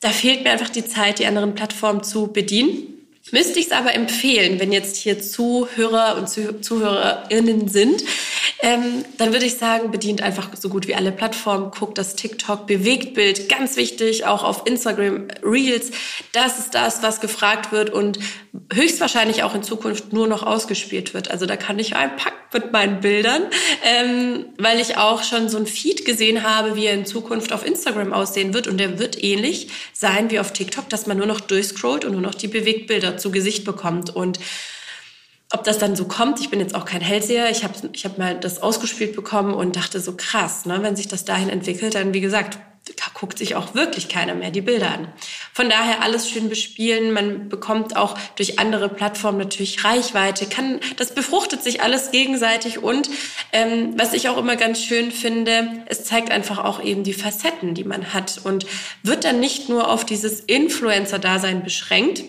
[0.00, 2.95] da fehlt mir einfach die Zeit, die anderen Plattformen zu bedienen.
[3.32, 8.04] Müsste ich es aber empfehlen, wenn jetzt hier Zuhörer und Zuhörerinnen sind,
[8.60, 12.66] ähm, dann würde ich sagen, bedient einfach so gut wie alle Plattformen, guckt das TikTok,
[12.66, 15.90] Bewegtbild, ganz wichtig, auch auf Instagram Reels.
[16.32, 17.90] Das ist das, was gefragt wird.
[17.90, 18.18] Und
[18.72, 21.30] höchstwahrscheinlich auch in Zukunft nur noch ausgespielt wird.
[21.30, 23.42] Also da kann ich einpacken mit meinen Bildern,
[23.84, 27.66] ähm, weil ich auch schon so ein Feed gesehen habe, wie er in Zukunft auf
[27.66, 31.40] Instagram aussehen wird und der wird ähnlich sein wie auf TikTok, dass man nur noch
[31.40, 34.38] durchscrollt und nur noch die Bewegtbilder zu Gesicht bekommt und
[35.52, 37.50] ob das dann so kommt, ich bin jetzt auch kein Hellseher.
[37.50, 41.06] Ich habe ich hab mal das ausgespielt bekommen und dachte so krass, ne, wenn sich
[41.06, 42.58] das dahin entwickelt, dann wie gesagt,
[42.94, 45.08] da guckt sich auch wirklich keiner mehr die Bilder an.
[45.52, 47.12] Von daher alles schön bespielen.
[47.12, 50.46] Man bekommt auch durch andere Plattformen natürlich Reichweite.
[50.46, 52.82] Kann, das befruchtet sich alles gegenseitig.
[52.82, 53.10] Und
[53.52, 57.74] ähm, was ich auch immer ganz schön finde, es zeigt einfach auch eben die Facetten,
[57.74, 58.66] die man hat und
[59.02, 62.22] wird dann nicht nur auf dieses Influencer-Dasein beschränkt,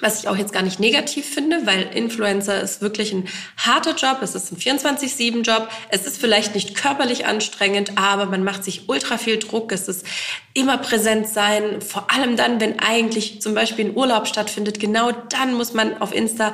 [0.00, 4.18] was ich auch jetzt gar nicht negativ finde, weil Influencer ist wirklich ein harter Job,
[4.22, 9.18] es ist ein 24-7-Job, es ist vielleicht nicht körperlich anstrengend, aber man macht sich ultra
[9.18, 10.04] viel Druck, es ist
[10.52, 15.54] immer präsent sein, vor allem dann, wenn eigentlich zum Beispiel ein Urlaub stattfindet, genau dann
[15.54, 16.52] muss man auf Insta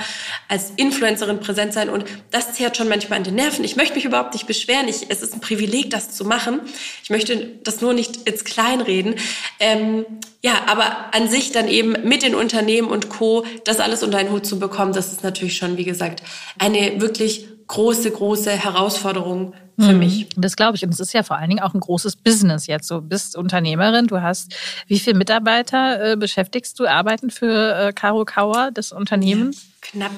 [0.49, 3.65] als Influencerin präsent sein und das zehrt schon manchmal an den Nerven.
[3.65, 6.61] Ich möchte mich überhaupt nicht beschweren, ich, es ist ein Privileg, das zu machen.
[7.03, 9.15] Ich möchte das nur nicht ins Kleinreden.
[9.59, 10.05] Ähm,
[10.43, 13.45] ja, aber an sich dann eben mit den Unternehmen und Co.
[13.65, 16.23] das alles unter einen Hut zu bekommen, das ist natürlich schon, wie gesagt,
[16.59, 19.99] eine wirklich große, große Herausforderung für mhm.
[19.99, 20.29] mich.
[20.37, 20.85] Das glaube ich.
[20.85, 22.91] Und es ist ja vor allen Dingen auch ein großes Business jetzt.
[22.91, 24.55] Du bist Unternehmerin, du hast,
[24.87, 29.53] wie viele Mitarbeiter äh, beschäftigst du, arbeiten für äh, Caro Kauer, das Unternehmen?
[29.53, 30.13] Ja, knapp,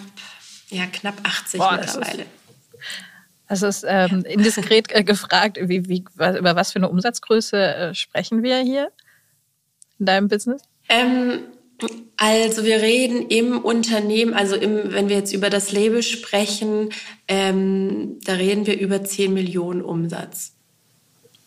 [0.70, 2.26] ja, knapp 80 Boah, mittlerweile.
[3.48, 8.42] Also ist ähm, indiskret äh, gefragt, wie, wie, über was für eine Umsatzgröße äh, sprechen
[8.42, 8.90] wir hier?
[10.02, 10.62] In deinem Business?
[10.88, 11.44] Ähm,
[12.16, 16.90] also wir reden im Unternehmen, also im, wenn wir jetzt über das Label sprechen,
[17.28, 20.52] ähm, da reden wir über 10 Millionen Umsatz.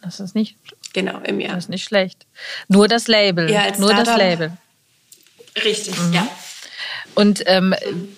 [0.02, 0.56] Das ist nicht.
[0.94, 1.56] Genau, im Jahr.
[1.56, 2.26] Das ist nicht schlecht.
[2.70, 3.52] Nur das Label.
[3.52, 4.52] Ja, als Nur Startup, das Label.
[5.63, 6.13] Richtig, mhm.
[6.13, 6.28] ja.
[7.15, 7.73] Und ähm,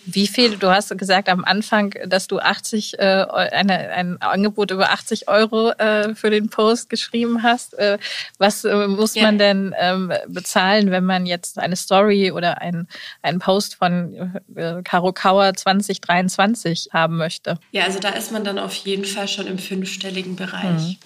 [0.05, 4.91] wie viel, du hast gesagt am Anfang, dass du 80, äh, eine, ein Angebot über
[4.91, 7.75] 80 Euro äh, für den Post geschrieben hast.
[7.75, 7.99] Äh,
[8.39, 9.23] was äh, muss ja.
[9.23, 12.87] man denn ähm, bezahlen, wenn man jetzt eine Story oder ein,
[13.21, 17.59] einen Post von äh, Caro Kauer 2023 haben möchte?
[17.71, 20.97] Ja, also da ist man dann auf jeden Fall schon im fünfstelligen Bereich.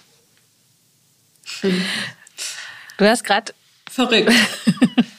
[1.60, 1.84] Hm.
[2.96, 3.52] Du hast gerade
[3.90, 4.32] verrückt.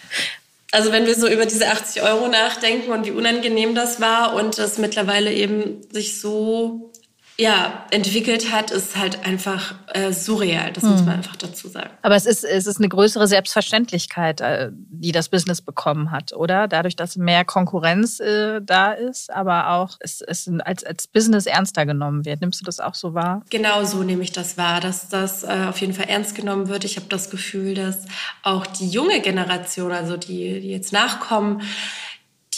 [0.73, 4.57] Also wenn wir so über diese 80 Euro nachdenken und wie unangenehm das war und
[4.57, 6.91] das mittlerweile eben sich so
[7.37, 10.71] ja, entwickelt hat, ist halt einfach äh, surreal.
[10.71, 10.91] Das hm.
[10.91, 11.89] muss man einfach dazu sagen.
[12.03, 16.67] Aber es ist, es ist eine größere Selbstverständlichkeit, äh, die das Business bekommen hat, oder?
[16.67, 21.87] Dadurch, dass mehr Konkurrenz äh, da ist, aber auch es, es als, als Business ernster
[21.87, 22.41] genommen wird.
[22.41, 23.41] Nimmst du das auch so wahr?
[23.49, 26.83] Genau so nehme ich das wahr, dass das äh, auf jeden Fall ernst genommen wird.
[26.83, 28.05] Ich habe das Gefühl, dass
[28.43, 31.61] auch die junge Generation, also die, die jetzt nachkommen,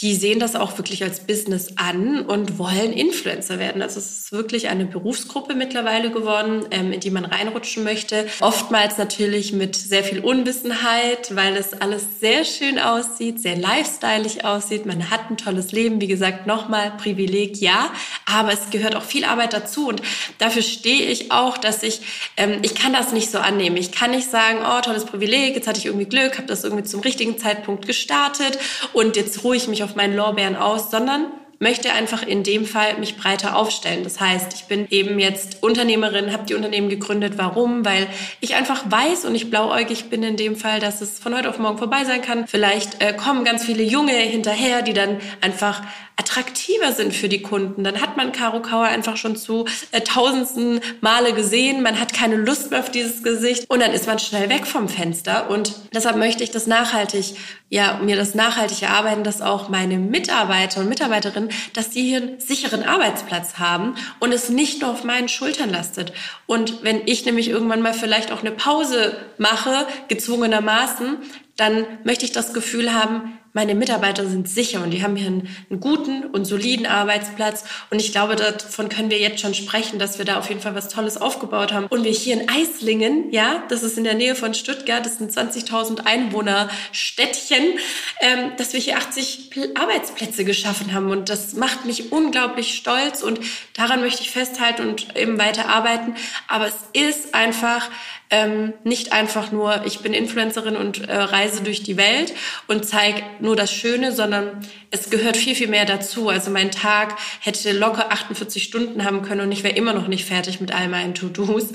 [0.06, 3.82] die sehen das auch wirklich als Business an und wollen Influencer werden.
[3.82, 8.28] Also es ist wirklich eine Berufsgruppe mittlerweile geworden, ähm, in die man reinrutschen möchte.
[8.38, 14.86] Oftmals natürlich mit sehr viel Unwissenheit, weil es alles sehr schön aussieht, sehr lifestyleig aussieht.
[14.86, 16.00] Man hat ein tolles Leben.
[16.00, 17.90] Wie gesagt, nochmal Privileg, ja.
[18.26, 19.88] Aber es gehört auch viel Arbeit dazu.
[19.88, 20.02] Und
[20.38, 22.02] dafür stehe ich auch, dass ich,
[22.36, 23.76] ähm, ich kann das nicht so annehmen.
[23.76, 26.84] Ich kann nicht sagen, oh, tolles Privileg, jetzt hatte ich irgendwie Glück, habe das irgendwie
[26.84, 28.56] zum richtigen Zeitpunkt gestartet
[28.92, 31.26] und jetzt ruhe ich mich auf meinen Lorbeeren aus, sondern
[31.58, 34.04] möchte einfach in dem Fall mich breiter aufstellen.
[34.04, 37.34] Das heißt, ich bin eben jetzt Unternehmerin, habe die Unternehmen gegründet.
[37.36, 37.84] Warum?
[37.84, 38.06] Weil
[38.40, 41.58] ich einfach weiß und ich blauäugig bin in dem Fall, dass es von heute auf
[41.58, 42.46] morgen vorbei sein kann.
[42.46, 45.82] Vielleicht äh, kommen ganz viele Junge hinterher, die dann einfach
[46.16, 47.84] attraktiver sind für die Kunden.
[47.84, 51.82] Dann hat man Caro Kauer einfach schon zu äh, tausendsten Male gesehen.
[51.82, 54.88] Man hat keine Lust mehr auf dieses Gesicht und dann ist man schnell weg vom
[54.88, 55.50] Fenster.
[55.50, 57.36] Und deshalb möchte ich das nachhaltig,
[57.68, 62.40] ja, mir das nachhaltig erarbeiten, dass auch meine Mitarbeiter und Mitarbeiterinnen, dass die hier einen
[62.40, 66.14] sicheren Arbeitsplatz haben und es nicht nur auf meinen Schultern lastet.
[66.46, 71.18] Und wenn ich nämlich irgendwann mal vielleicht auch eine Pause mache, gezwungenermaßen,
[71.56, 75.48] dann möchte ich das Gefühl haben, meine Mitarbeiter sind sicher und die haben hier einen,
[75.70, 77.64] einen, guten und soliden Arbeitsplatz.
[77.88, 80.74] Und ich glaube, davon können wir jetzt schon sprechen, dass wir da auf jeden Fall
[80.74, 81.86] was Tolles aufgebaut haben.
[81.86, 85.32] Und wir hier in Eislingen, ja, das ist in der Nähe von Stuttgart, das sind
[85.32, 87.78] 20.000 Einwohner Städtchen,
[88.20, 91.10] ähm, dass wir hier 80 Arbeitsplätze geschaffen haben.
[91.10, 93.40] Und das macht mich unglaublich stolz und
[93.72, 96.14] daran möchte ich festhalten und eben weiter arbeiten.
[96.46, 97.88] Aber es ist einfach
[98.30, 102.34] ähm, nicht einfach nur, ich bin Influencerin und äh, reise durch die Welt
[102.66, 106.28] und zeige nur das Schöne, sondern es gehört viel, viel mehr dazu.
[106.28, 110.24] Also mein Tag hätte locker 48 Stunden haben können und ich wäre immer noch nicht
[110.24, 111.68] fertig mit all meinen To-Dos.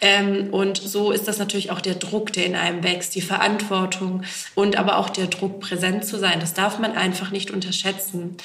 [0.00, 4.22] Ähm, und so ist das natürlich auch der Druck, der in einem wächst, die Verantwortung
[4.54, 6.40] und aber auch der Druck, präsent zu sein.
[6.40, 8.36] Das darf man einfach nicht unterschätzen.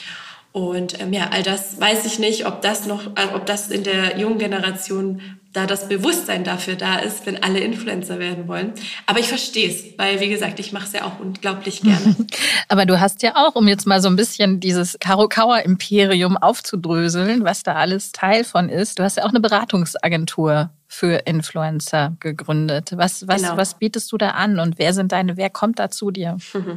[0.51, 3.83] Und ähm, ja, all das weiß ich nicht, ob das noch, äh, ob das in
[3.83, 5.21] der jungen Generation
[5.53, 8.73] da das Bewusstsein dafür da ist, wenn alle Influencer werden wollen.
[9.05, 12.15] Aber ich verstehe es, weil wie gesagt, ich mache es ja auch unglaublich gerne.
[12.67, 17.61] Aber du hast ja auch, um jetzt mal so ein bisschen dieses Karokawa-Imperium aufzudröseln, was
[17.61, 22.91] da alles Teil von ist, du hast ja auch eine Beratungsagentur für Influencer gegründet.
[22.95, 23.57] Was, was, genau.
[23.57, 26.37] was bietest du da an und wer sind deine, wer kommt da zu dir?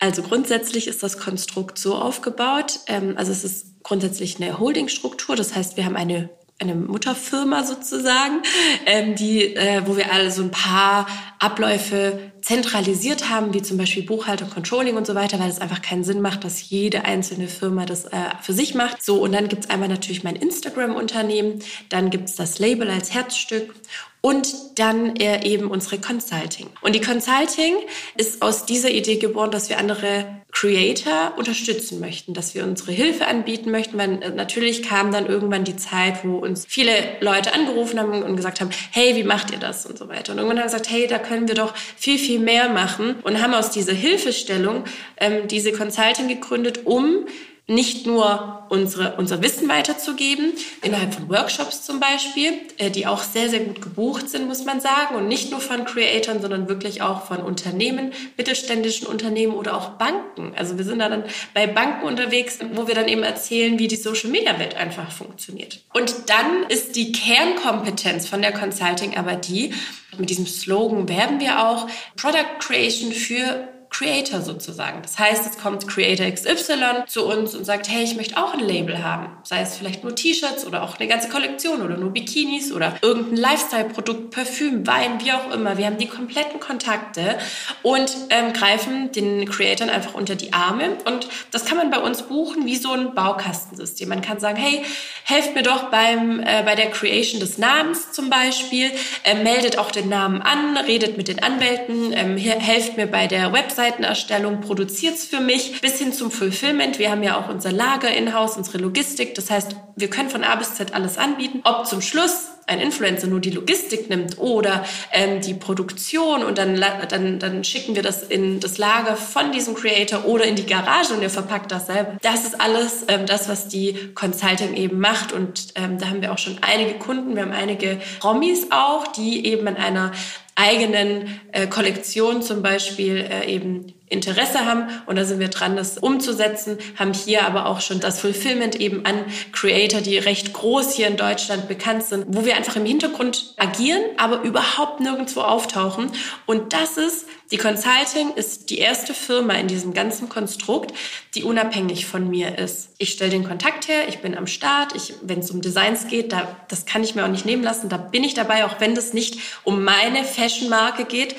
[0.00, 2.78] Also grundsätzlich ist das Konstrukt so aufgebaut.
[2.86, 5.34] Ähm, also es ist grundsätzlich eine Holdingstruktur.
[5.34, 8.42] Das heißt, wir haben eine eine Mutterfirma sozusagen,
[8.86, 11.06] ähm, die, äh, wo wir alle so ein paar
[11.38, 16.02] Abläufe zentralisiert haben, wie zum Beispiel Buchhaltung, Controlling und so weiter, weil es einfach keinen
[16.02, 19.04] Sinn macht, dass jede einzelne Firma das äh, für sich macht.
[19.04, 21.58] So, und dann gibt's einmal natürlich mein Instagram-Unternehmen,
[21.90, 23.74] dann gibt's das Label als Herzstück
[24.22, 26.68] und dann äh, eben unsere Consulting.
[26.80, 27.76] Und die Consulting
[28.16, 33.26] ist aus dieser Idee geboren, dass wir andere Creator unterstützen möchten, dass wir unsere Hilfe
[33.26, 38.00] anbieten möchten, weil äh, natürlich kam dann irgendwann die Zeit, wo uns viele Leute angerufen
[38.00, 40.32] haben und gesagt haben, hey, wie macht ihr das und so weiter.
[40.32, 43.42] Und irgendwann haben wir gesagt, hey, da können wir doch viel, viel mehr machen und
[43.42, 44.84] haben aus dieser Hilfestellung
[45.18, 47.26] ähm, diese Consulting gegründet, um
[47.68, 53.50] nicht nur unsere, unser Wissen weiterzugeben, innerhalb von Workshops zum Beispiel, äh, die auch sehr,
[53.50, 57.26] sehr gut gebucht sind, muss man sagen, und nicht nur von Creatoren, sondern wirklich auch
[57.26, 60.52] von Unternehmen, mittelständischen Unternehmen oder auch Banken.
[60.56, 63.96] Also wir sind da dann bei Banken unterwegs, wo wir dann eben erzählen, wie die
[63.96, 65.80] Social-Media-Welt einfach funktioniert.
[65.92, 69.74] Und dann ist die Kernkompetenz von der Consulting aber die,
[70.16, 75.02] mit diesem Slogan werben wir auch, Product Creation für Creator sozusagen.
[75.02, 78.60] Das heißt, es kommt Creator XY zu uns und sagt, hey, ich möchte auch ein
[78.60, 79.28] Label haben.
[79.42, 83.36] Sei es vielleicht nur T-Shirts oder auch eine ganze Kollektion oder nur Bikinis oder irgendein
[83.36, 85.78] Lifestyle-Produkt, Parfüm, Wein, wie auch immer.
[85.78, 87.38] Wir haben die kompletten Kontakte
[87.82, 90.98] und ähm, greifen den Creatoren einfach unter die Arme.
[91.06, 94.08] Und das kann man bei uns buchen wie so ein Baukastensystem.
[94.08, 94.84] Man kann sagen, hey,
[95.24, 98.90] helft mir doch beim, äh, bei der Creation des Namens zum Beispiel,
[99.24, 103.52] äh, meldet auch den Namen an, redet mit den Anwälten, ähm, helft mir bei der
[103.52, 106.98] Website Webseitenerstellung, produziert es für mich, bis hin zum Fulfillment.
[106.98, 109.36] Wir haben ja auch unser Lager in-house, unsere Logistik.
[109.36, 111.60] Das heißt, wir können von A bis Z alles anbieten.
[111.62, 116.84] Ob zum Schluss ein Influencer nur die Logistik nimmt oder ähm, die Produktion und dann,
[117.08, 121.14] dann, dann schicken wir das in das Lager von diesem Creator oder in die Garage
[121.14, 122.18] und er verpackt das selber.
[122.20, 126.30] Das ist alles ähm, das, was die Consulting eben macht und ähm, da haben wir
[126.30, 130.12] auch schon einige Kunden, wir haben einige Promis auch, die eben an einer
[130.58, 134.88] eigenen äh, Kollektion zum Beispiel äh, eben Interesse haben.
[135.06, 139.04] Und da sind wir dran, das umzusetzen, haben hier aber auch schon das Fulfillment eben
[139.04, 143.54] an Creator, die recht groß hier in Deutschland bekannt sind, wo wir einfach im Hintergrund
[143.56, 146.10] agieren, aber überhaupt nirgendwo auftauchen.
[146.46, 150.92] Und das ist, die Consulting ist die erste Firma in diesem ganzen Konstrukt,
[151.34, 152.90] die unabhängig von mir ist.
[152.98, 154.92] Ich stelle den Kontakt her, ich bin am Start,
[155.22, 157.96] wenn es um Designs geht, da, das kann ich mir auch nicht nehmen lassen, da
[157.96, 161.36] bin ich dabei, auch wenn das nicht um meine Fashion-Marke geht,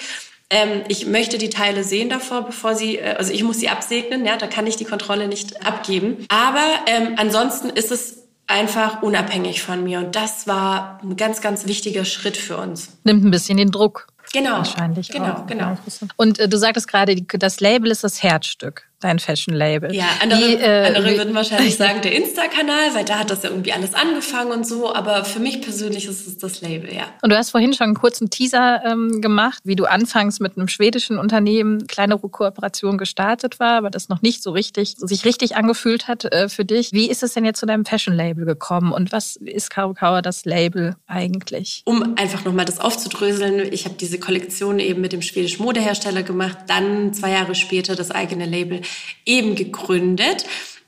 [0.50, 4.26] ähm, ich möchte die Teile sehen davor, bevor sie, äh, also ich muss sie absegnen,
[4.26, 6.26] ja, da kann ich die Kontrolle nicht abgeben.
[6.30, 11.68] Aber ähm, ansonsten ist es einfach unabhängig von mir und das war ein ganz, ganz
[11.68, 12.90] wichtiger Schritt für uns.
[13.04, 14.08] Nimmt ein bisschen den Druck.
[14.34, 14.58] Genau.
[14.58, 15.10] Wahrscheinlich.
[15.10, 15.48] Genau, auch.
[15.48, 15.78] genau.
[16.16, 19.94] Und äh, du sagtest gerade, das Label ist das Herzstück dein Fashion-Label.
[19.94, 23.50] Ja, andere, wie, äh, andere würden wahrscheinlich sagen, der Insta-Kanal, weil da hat das ja
[23.50, 24.94] irgendwie alles angefangen und so.
[24.94, 27.04] Aber für mich persönlich ist es das Label, ja.
[27.22, 30.68] Und du hast vorhin schon einen kurzen Teaser ähm, gemacht, wie du anfangs mit einem
[30.68, 36.08] schwedischen Unternehmen kleinere Kooperation gestartet war, aber das noch nicht so richtig, sich richtig angefühlt
[36.08, 36.92] hat äh, für dich.
[36.92, 40.96] Wie ist es denn jetzt zu deinem Fashion-Label gekommen und was ist Karukawa das Label
[41.08, 41.82] eigentlich?
[41.86, 46.58] Um einfach nochmal das aufzudröseln, ich habe diese Kollektion eben mit dem schwedischen Modehersteller gemacht,
[46.68, 48.82] dann zwei Jahre später das eigene Label
[49.26, 50.46] eben gegründet.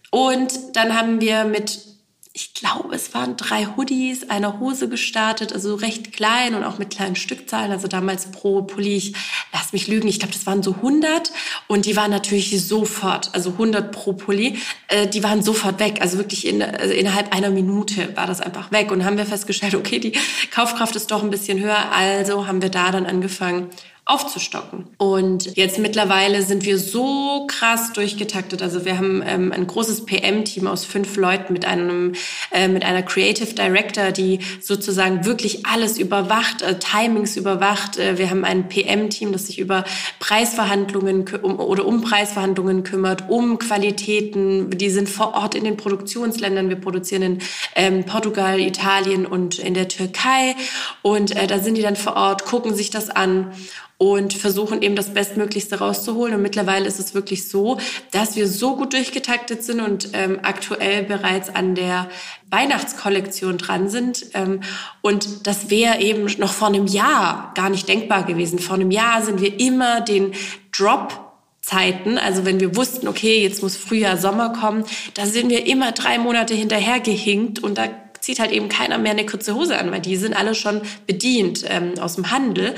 [0.09, 1.91] Und dann haben wir mit
[2.33, 6.89] ich glaube, es waren drei Hoodies, eine Hose gestartet, also recht klein und auch mit
[6.89, 7.71] kleinen Stückzahlen.
[7.71, 9.13] Also damals pro Pulli, ich
[9.51, 11.31] lass mich lügen, ich glaube, das waren so 100
[11.67, 15.97] und die waren natürlich sofort, also 100 pro Pulli, äh, die waren sofort weg.
[15.99, 19.75] Also wirklich in, also innerhalb einer Minute war das einfach weg und haben wir festgestellt,
[19.75, 20.13] okay, die
[20.51, 21.91] Kaufkraft ist doch ein bisschen höher.
[21.91, 23.69] Also haben wir da dann angefangen,
[24.05, 24.87] aufzustocken.
[24.97, 28.63] Und jetzt mittlerweile sind wir so krass durchgetaktet.
[28.63, 32.13] Also wir haben ähm, ein großes PM-Team aus fünf Leuten mit einem
[32.51, 37.97] äh, mit einer Creative Director, die sozusagen wirklich alles überwacht, äh, Timings überwacht.
[37.97, 39.85] Äh, wir haben ein PM-Team, das sich über
[40.19, 44.71] Preisverhandlungen um, oder um Preisverhandlungen kümmert, um Qualitäten.
[44.71, 46.69] Die sind vor Ort in den Produktionsländern.
[46.69, 47.39] Wir produzieren in
[47.75, 50.55] ähm, Portugal, Italien und in der Türkei.
[51.03, 53.53] Und äh, da sind die dann vor Ort, gucken sich das an
[54.01, 56.33] und versuchen eben das Bestmöglichste rauszuholen.
[56.33, 57.77] Und mittlerweile ist es wirklich so,
[58.09, 62.09] dass wir so gut durchgetaktet sind und ähm, aktuell bereits an der
[62.49, 64.25] Weihnachtskollektion dran sind.
[64.33, 64.61] Ähm,
[65.01, 68.57] und das wäre eben noch vor einem Jahr gar nicht denkbar gewesen.
[68.57, 70.33] Vor einem Jahr sind wir immer den
[70.75, 71.19] Drop
[71.61, 74.83] Zeiten, also wenn wir wussten, okay, jetzt muss Frühjahr, Sommer kommen,
[75.13, 77.83] da sind wir immer drei Monate hinterher gehinkt und da
[78.19, 81.63] zieht halt eben keiner mehr eine kurze Hose an, weil die sind alle schon bedient
[81.67, 82.73] ähm, aus dem Handel.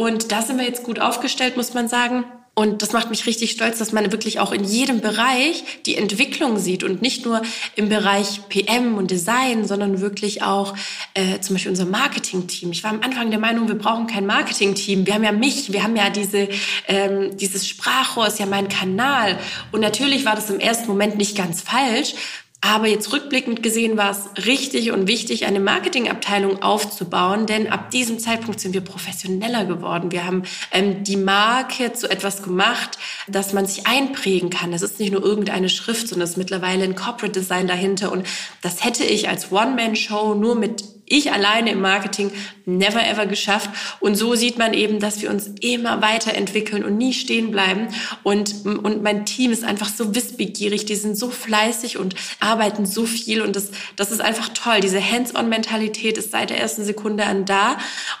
[0.00, 2.24] Und da sind wir jetzt gut aufgestellt, muss man sagen.
[2.54, 6.58] Und das macht mich richtig stolz, dass man wirklich auch in jedem Bereich die Entwicklung
[6.58, 7.42] sieht und nicht nur
[7.76, 10.74] im Bereich PM und Design, sondern wirklich auch
[11.12, 12.72] äh, zum Beispiel unser Marketing-Team.
[12.72, 15.06] Ich war am Anfang der Meinung, wir brauchen kein Marketing-Team.
[15.06, 16.48] Wir haben ja mich, wir haben ja diese,
[16.88, 19.38] ähm, dieses Sprachrohr, ist ja mein Kanal.
[19.70, 22.14] Und natürlich war das im ersten Moment nicht ganz falsch,
[22.62, 28.18] aber jetzt rückblickend gesehen war es richtig und wichtig, eine Marketingabteilung aufzubauen, denn ab diesem
[28.18, 30.12] Zeitpunkt sind wir professioneller geworden.
[30.12, 34.72] Wir haben ähm, die Marke zu etwas gemacht, dass man sich einprägen kann.
[34.72, 38.12] Das ist nicht nur irgendeine Schrift, sondern es ist mittlerweile ein Corporate Design dahinter.
[38.12, 38.26] Und
[38.60, 42.30] das hätte ich als One-Man-Show nur mit ich alleine im Marketing
[42.64, 43.68] never ever geschafft.
[43.98, 47.88] Und so sieht man eben, dass wir uns immer weiterentwickeln und nie stehen bleiben.
[48.22, 50.86] Und, und mein Team ist einfach so wissbegierig.
[50.86, 53.42] Die sind so fleißig und arbeiten so viel.
[53.42, 54.80] Und das, das ist einfach toll.
[54.80, 57.76] Diese Hands-on-Mentalität ist seit der ersten Sekunde an da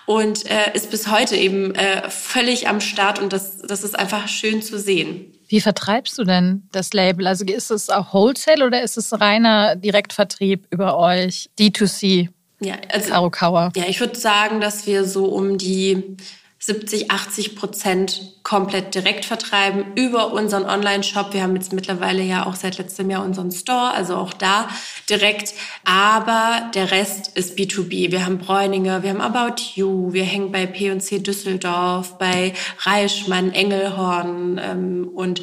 [0.06, 3.20] und äh, ist bis heute eben äh, völlig am Start.
[3.20, 5.32] Und das, das ist einfach schön zu sehen.
[5.46, 7.26] Wie vertreibst du denn das Label?
[7.26, 12.28] Also ist es auch Wholesale oder ist es reiner Direktvertrieb über euch, D2C?
[12.60, 13.72] Ja, also, Arukauer.
[13.74, 16.16] Ja, ich würde sagen, dass wir so um die
[16.62, 21.32] 70, 80 Prozent komplett direkt vertreiben über unseren Online-Shop.
[21.32, 24.68] Wir haben jetzt mittlerweile ja auch seit letztem Jahr unseren Store, also auch da
[25.08, 25.54] direkt.
[25.86, 28.10] Aber der Rest ist B2B.
[28.10, 34.60] Wir haben Bräuninger, wir haben About You, wir hängen bei P&C Düsseldorf, bei Reichmann, Engelhorn
[34.62, 35.40] ähm, und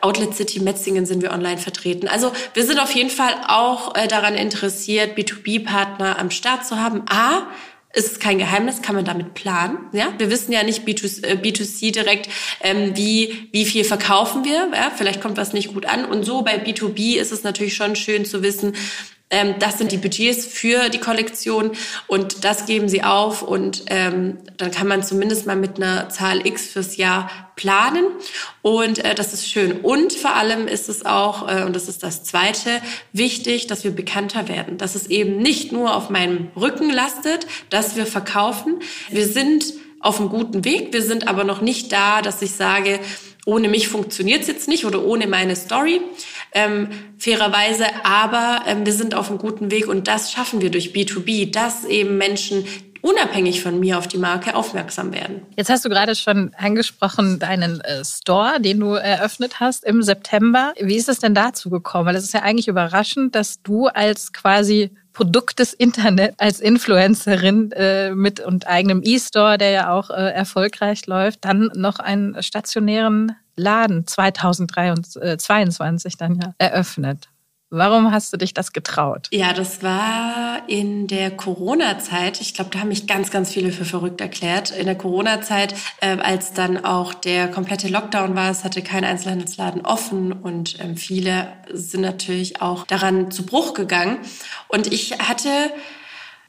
[0.00, 2.08] Outlet City Metzingen sind wir online vertreten.
[2.08, 7.02] Also wir sind auf jeden Fall auch äh, daran interessiert, B2B-Partner am Start zu haben.
[7.08, 7.48] A,
[7.94, 9.78] ist kein Geheimnis, kann man damit planen.
[9.92, 12.28] Ja, wir wissen ja nicht B2, äh, B2C direkt,
[12.60, 14.70] ähm, wie wie viel verkaufen wir.
[14.74, 14.90] Ja?
[14.94, 16.04] Vielleicht kommt was nicht gut an.
[16.04, 18.74] Und so bei B2B ist es natürlich schon schön zu wissen,
[19.30, 21.72] ähm, das sind die Budgets für die Kollektion
[22.06, 26.46] und das geben sie auf und ähm, dann kann man zumindest mal mit einer Zahl
[26.46, 28.04] X fürs Jahr planen
[28.62, 29.80] und äh, das ist schön.
[29.80, 32.80] Und vor allem ist es auch, äh, und das ist das Zweite,
[33.12, 37.96] wichtig, dass wir bekannter werden, dass es eben nicht nur auf meinem Rücken lastet, dass
[37.96, 38.80] wir verkaufen.
[39.10, 39.64] Wir sind
[40.00, 43.00] auf einem guten Weg, wir sind aber noch nicht da, dass ich sage,
[43.46, 46.00] ohne mich funktioniert es jetzt nicht oder ohne meine Story
[46.54, 46.88] ähm,
[47.18, 51.52] fairerweise, aber ähm, wir sind auf einem guten Weg und das schaffen wir durch B2B,
[51.52, 52.64] dass eben Menschen
[53.04, 55.42] unabhängig von mir auf die Marke aufmerksam werden.
[55.56, 60.72] Jetzt hast du gerade schon angesprochen, deinen äh, Store, den du eröffnet hast im September.
[60.80, 62.06] Wie ist es denn dazu gekommen?
[62.06, 67.72] Weil es ist ja eigentlich überraschend, dass du als quasi Produkt des Internet als Influencerin
[67.72, 73.36] äh, mit und eigenem E-Store, der ja auch äh, erfolgreich läuft, dann noch einen stationären
[73.56, 77.28] Laden 2022 dann ja eröffnet.
[77.76, 79.26] Warum hast du dich das getraut?
[79.32, 82.40] Ja, das war in der Corona-Zeit.
[82.40, 84.70] Ich glaube, da haben mich ganz, ganz viele für verrückt erklärt.
[84.70, 89.84] In der Corona-Zeit, äh, als dann auch der komplette Lockdown war, es hatte kein Einzelhandelsladen
[89.84, 94.18] offen und ähm, viele sind natürlich auch daran zu Bruch gegangen.
[94.68, 95.48] Und ich hatte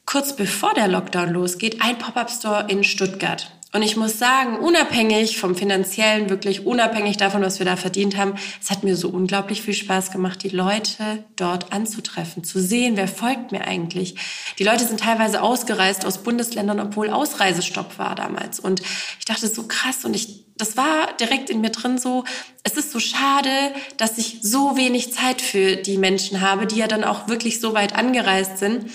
[0.06, 3.52] kurz bevor der Lockdown losgeht, ein Pop-up-Store in Stuttgart.
[3.76, 8.36] Und ich muss sagen, unabhängig vom finanziellen, wirklich unabhängig davon, was wir da verdient haben,
[8.62, 13.10] es hat mir so unglaublich viel Spaß gemacht, die Leute dort anzutreffen, zu sehen, wer
[13.10, 14.16] folgt mir eigentlich.
[14.60, 18.62] Die Leute sind teilweise ausgereist aus Bundesländern, obwohl Ausreisestopp war damals.
[18.62, 18.82] Und
[19.20, 22.24] ich dachte so krass und ich das war direkt in mir drin so,
[22.64, 23.50] es ist so schade,
[23.98, 27.74] dass ich so wenig Zeit für die Menschen habe, die ja dann auch wirklich so
[27.74, 28.90] weit angereist sind.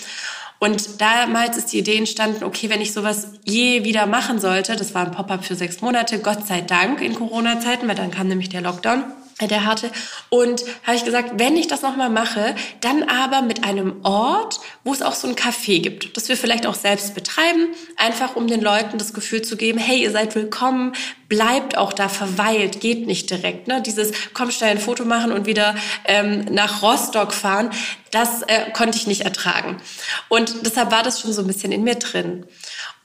[0.63, 4.95] Und damals ist die Idee entstanden, okay, wenn ich sowas je wieder machen sollte, das
[4.95, 8.51] war ein Pop-up für sechs Monate, Gott sei Dank in Corona-Zeiten, weil dann kam nämlich
[8.51, 9.05] der Lockdown
[9.47, 9.91] der hatte.
[10.29, 14.93] Und habe ich gesagt, wenn ich das nochmal mache, dann aber mit einem Ort, wo
[14.93, 18.61] es auch so ein Café gibt, das wir vielleicht auch selbst betreiben, einfach um den
[18.61, 20.93] Leuten das Gefühl zu geben, hey, ihr seid willkommen,
[21.29, 23.69] bleibt auch da, verweilt, geht nicht direkt.
[23.69, 23.81] Ne?
[23.83, 27.71] Dieses, komm schnell ein Foto machen und wieder ähm, nach Rostock fahren.
[28.11, 29.81] Das äh, konnte ich nicht ertragen.
[30.29, 32.47] Und deshalb war das schon so ein bisschen in mir drin.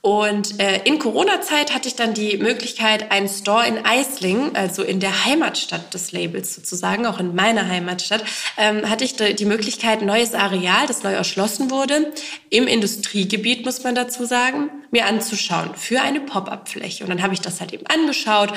[0.06, 5.00] Und äh, in Corona-Zeit hatte ich dann die Möglichkeit, einen Store in Eislingen, also in
[5.00, 8.22] der Heimatstadt des Labels sozusagen, auch in meiner Heimatstadt,
[8.56, 12.12] ähm, hatte ich die Möglichkeit, ein neues Areal, das neu erschlossen wurde,
[12.50, 17.02] im Industriegebiet, muss man dazu sagen, mir anzuschauen für eine Pop-up-Fläche.
[17.02, 18.52] Und dann habe ich das halt eben angeschaut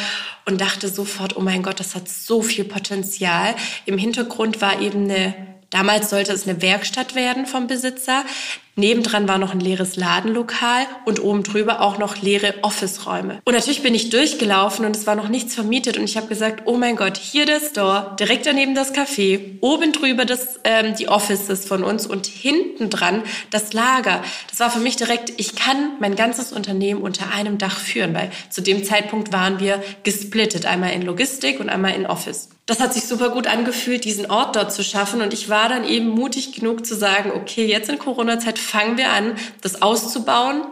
[0.46, 3.56] und dachte sofort, oh mein Gott, das hat so viel Potenzial.
[3.88, 8.24] Im Hintergrund war eben eine Damals sollte es eine Werkstatt werden vom Besitzer.
[8.76, 13.42] Nebendran war noch ein leeres Ladenlokal und oben drüber auch noch leere Office-Räume.
[13.46, 16.64] Und natürlich bin ich durchgelaufen und es war noch nichts vermietet und ich habe gesagt,
[16.66, 21.10] oh mein Gott, hier der Store, direkt daneben das Café, oben drüber das, ähm, die
[21.10, 24.24] Offices von uns und hinten dran das Lager.
[24.50, 28.32] Das war für mich direkt, ich kann mein ganzes Unternehmen unter einem Dach führen, weil
[28.50, 32.94] zu dem Zeitpunkt waren wir gesplittet, einmal in Logistik und einmal in Office das hat
[32.94, 35.22] sich super gut angefühlt, diesen Ort dort zu schaffen.
[35.22, 39.12] Und ich war dann eben mutig genug zu sagen, okay, jetzt in Corona-Zeit fangen wir
[39.12, 40.64] an, das auszubauen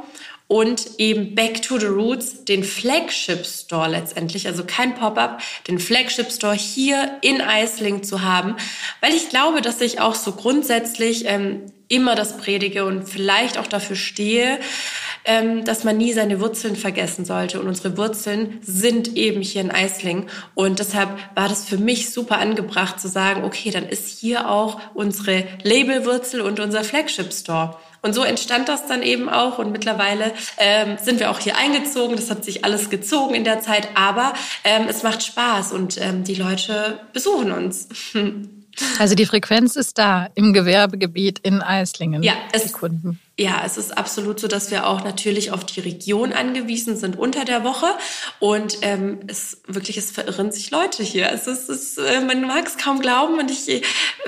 [0.48, 6.32] und eben Back to the Roots, den Flagship Store letztendlich, also kein Pop-up, den Flagship
[6.32, 8.56] Store hier in Eisling zu haben,
[9.02, 13.68] weil ich glaube, dass ich auch so grundsätzlich ähm, immer das predige und vielleicht auch
[13.68, 14.60] dafür stehe,
[15.28, 17.60] ähm, dass man nie seine Wurzeln vergessen sollte.
[17.60, 20.28] Und unsere Wurzeln sind eben hier in Eisling.
[20.56, 24.80] Und deshalb war das für mich super angebracht zu sagen, okay, dann ist hier auch
[24.96, 27.78] unsere Labelwurzel und unser Flagship Store.
[28.02, 29.60] Und so entstand das dann eben auch.
[29.60, 32.16] Und mittlerweile ähm, sind wir auch hier eingezogen.
[32.16, 33.90] Das hat sich alles gezogen in der Zeit.
[33.96, 37.90] Aber ähm, es macht Spaß und ähm, die Leute besuchen uns.
[39.00, 42.24] Also die Frequenz ist da im Gewerbegebiet in Eislingen.
[42.24, 43.20] Ja, es, Kunden.
[43.38, 47.46] ja, es ist absolut so, dass wir auch natürlich auf die Region angewiesen sind unter
[47.46, 47.88] der Woche.
[48.40, 51.32] Und ähm, es wirklich, es verirren sich Leute hier.
[51.32, 53.82] Es ist, es äh, man mag es kaum glauben und ich äh,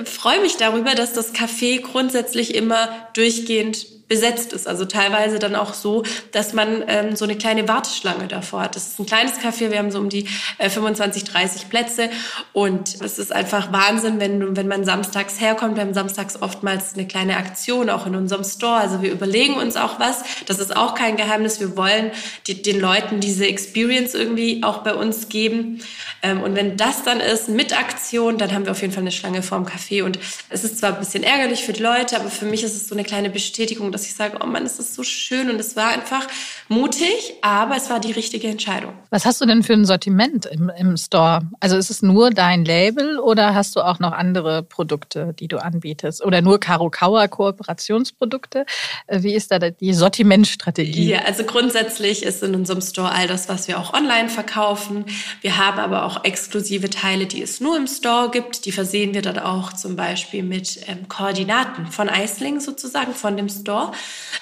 [0.04, 4.66] freue mich darüber, dass das Café grundsätzlich immer durchgehend besetzt ist.
[4.66, 6.02] Also teilweise dann auch so,
[6.32, 8.74] dass man ähm, so eine kleine Warteschlange davor hat.
[8.74, 10.26] Das ist ein kleines Café, wir haben so um die
[10.58, 12.10] äh, 25, 30 Plätze
[12.52, 15.76] und es ist einfach Wahnsinn, wenn, wenn man samstags herkommt.
[15.76, 18.80] Wir haben samstags oftmals eine kleine Aktion, auch in unserem Store.
[18.80, 20.24] Also wir überlegen uns auch was.
[20.46, 21.60] Das ist auch kein Geheimnis.
[21.60, 22.10] Wir wollen
[22.48, 25.82] die, den Leuten diese Experience irgendwie auch bei uns geben.
[26.22, 29.12] Ähm, und wenn das dann ist mit Aktion, dann haben wir auf jeden Fall eine
[29.12, 30.02] Schlange vorm Café.
[30.02, 32.88] Und es ist zwar ein bisschen ärgerlich für die Leute, aber für mich ist es
[32.88, 35.50] so eine kleine Bestätigung, dass ich sage, oh Mann, es ist so schön.
[35.50, 36.26] Und es war einfach
[36.68, 38.92] mutig, aber es war die richtige Entscheidung.
[39.10, 41.40] Was hast du denn für ein Sortiment im, im Store?
[41.60, 45.58] Also ist es nur dein Label oder hast du auch noch andere Produkte, die du
[45.58, 46.22] anbietest?
[46.22, 48.66] Oder nur Karo Kauer Kooperationsprodukte?
[49.06, 51.08] Äh, wie ist da die Sortimentstrategie?
[51.08, 55.06] Ja, also grundsätzlich ist in unserem Store all das, was wir auch online verkaufen.
[55.40, 58.64] Wir haben aber auch auch exklusive Teile, die es nur im Store gibt.
[58.64, 63.48] Die versehen wir dann auch zum Beispiel mit ähm, Koordinaten von Eisling sozusagen, von dem
[63.48, 63.89] Store,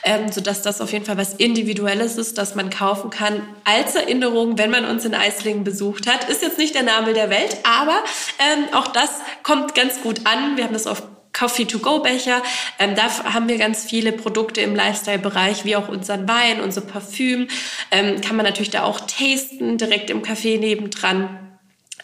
[0.04, 4.58] ähm, sodass das auf jeden Fall was Individuelles ist, das man kaufen kann als Erinnerung,
[4.58, 6.28] wenn man uns in Eislingen besucht hat.
[6.28, 8.02] Ist jetzt nicht der Name der Welt, aber
[8.38, 9.10] ähm, auch das
[9.42, 10.56] kommt ganz gut an.
[10.56, 12.42] Wir haben das auf Coffee-to-go-Becher.
[12.78, 17.48] Ähm, da haben wir ganz viele Produkte im Lifestyle-Bereich, wie auch unseren Wein, unser Parfüm.
[17.90, 21.47] Ähm, kann man natürlich da auch tasten, direkt im Café nebendran.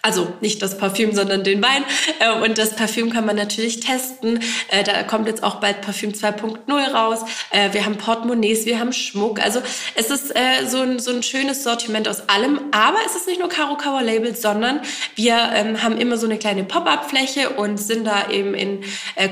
[0.05, 1.83] Also nicht das Parfüm, sondern den Wein.
[2.19, 4.39] Äh, und das Parfüm kann man natürlich testen.
[4.69, 7.21] Äh, da kommt jetzt auch bald Parfüm 2.0 raus.
[7.51, 9.41] Äh, wir haben Portemonnaies, wir haben Schmuck.
[9.41, 9.63] Also
[9.95, 10.35] es ist
[10.69, 12.61] so ein, so ein schönes Sortiment aus allem.
[12.71, 14.81] Aber es ist nicht nur Caro Kauer Labels, sondern
[15.15, 18.81] wir ähm, haben immer so eine kleine Pop-up-Fläche und sind da eben in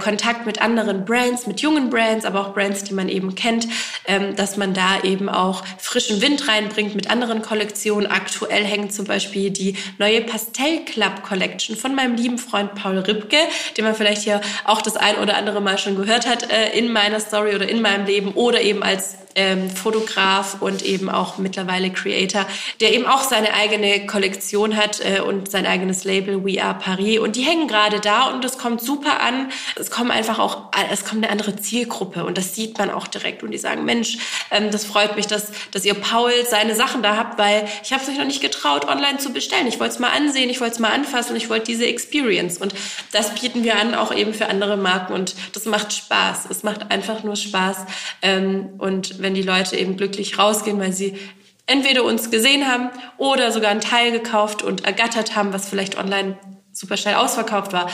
[0.02, 3.68] Kontakt mit anderen Brands, mit jungen Brands, aber auch Brands, die man eben kennt,
[4.06, 8.10] ähm, dass man da eben auch frischen Wind reinbringt mit anderen Kollektionen.
[8.10, 12.98] Aktuell hängt zum Beispiel die neue Pastell Hotel Club Collection von meinem lieben Freund Paul
[12.98, 13.38] Ribke,
[13.76, 16.92] den man vielleicht hier auch das ein oder andere Mal schon gehört hat äh, in
[16.92, 21.90] meiner Story oder in meinem Leben oder eben als ähm, Fotograf und eben auch mittlerweile
[21.90, 22.46] Creator,
[22.80, 27.18] der eben auch seine eigene Kollektion hat äh, und sein eigenes Label We Are Paris.
[27.18, 29.50] Und die hängen gerade da und es kommt super an.
[29.76, 33.42] Es kommt einfach auch, es kommt eine andere Zielgruppe und das sieht man auch direkt.
[33.42, 34.18] Und die sagen, Mensch,
[34.50, 38.02] ähm, das freut mich, dass, dass ihr Paul seine Sachen da habt, weil ich habe
[38.02, 39.66] es euch noch nicht getraut, online zu bestellen.
[39.66, 42.58] Ich wollte es mal ansehen, ich wollte es mal anfassen, ich wollte diese Experience.
[42.58, 42.74] Und
[43.10, 45.14] das bieten wir an, auch eben für andere Marken.
[45.14, 46.46] Und das macht Spaß.
[46.50, 47.78] Es macht einfach nur Spaß.
[48.22, 51.18] Ähm, und wenn die Leute eben glücklich rausgehen, weil sie
[51.66, 56.38] entweder uns gesehen haben oder sogar einen Teil gekauft und ergattert haben, was vielleicht online
[56.72, 57.90] super schnell ausverkauft war,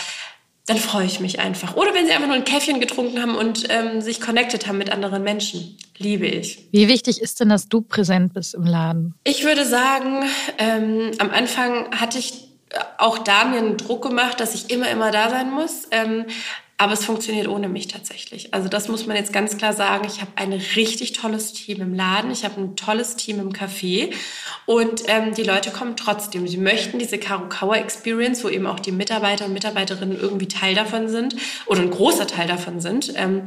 [0.69, 1.77] dann freue ich mich einfach.
[1.77, 4.91] Oder wenn sie einfach nur ein Käffchen getrunken haben und ähm, sich connected haben mit
[4.91, 5.79] anderen Menschen.
[5.97, 6.69] Liebe ich.
[6.73, 9.15] Wie wichtig ist denn, dass du präsent bist im Laden?
[9.25, 10.25] Ich würde sagen,
[10.59, 12.48] ähm, am Anfang hatte ich
[12.99, 15.89] auch da mir einen Druck gemacht, dass ich immer, immer da sein muss.
[15.91, 16.27] Ähm,
[16.81, 18.55] Aber es funktioniert ohne mich tatsächlich.
[18.55, 20.07] Also das muss man jetzt ganz klar sagen.
[20.07, 22.31] Ich habe ein richtig tolles Team im Laden.
[22.31, 24.15] Ich habe ein tolles Team im Café.
[24.65, 26.47] Und ähm, die Leute kommen trotzdem.
[26.47, 31.09] Sie möchten diese Karukawa Experience, wo eben auch die Mitarbeiter und Mitarbeiterinnen irgendwie Teil davon
[31.09, 31.35] sind
[31.67, 33.13] oder ein großer Teil davon sind.
[33.17, 33.47] Ähm,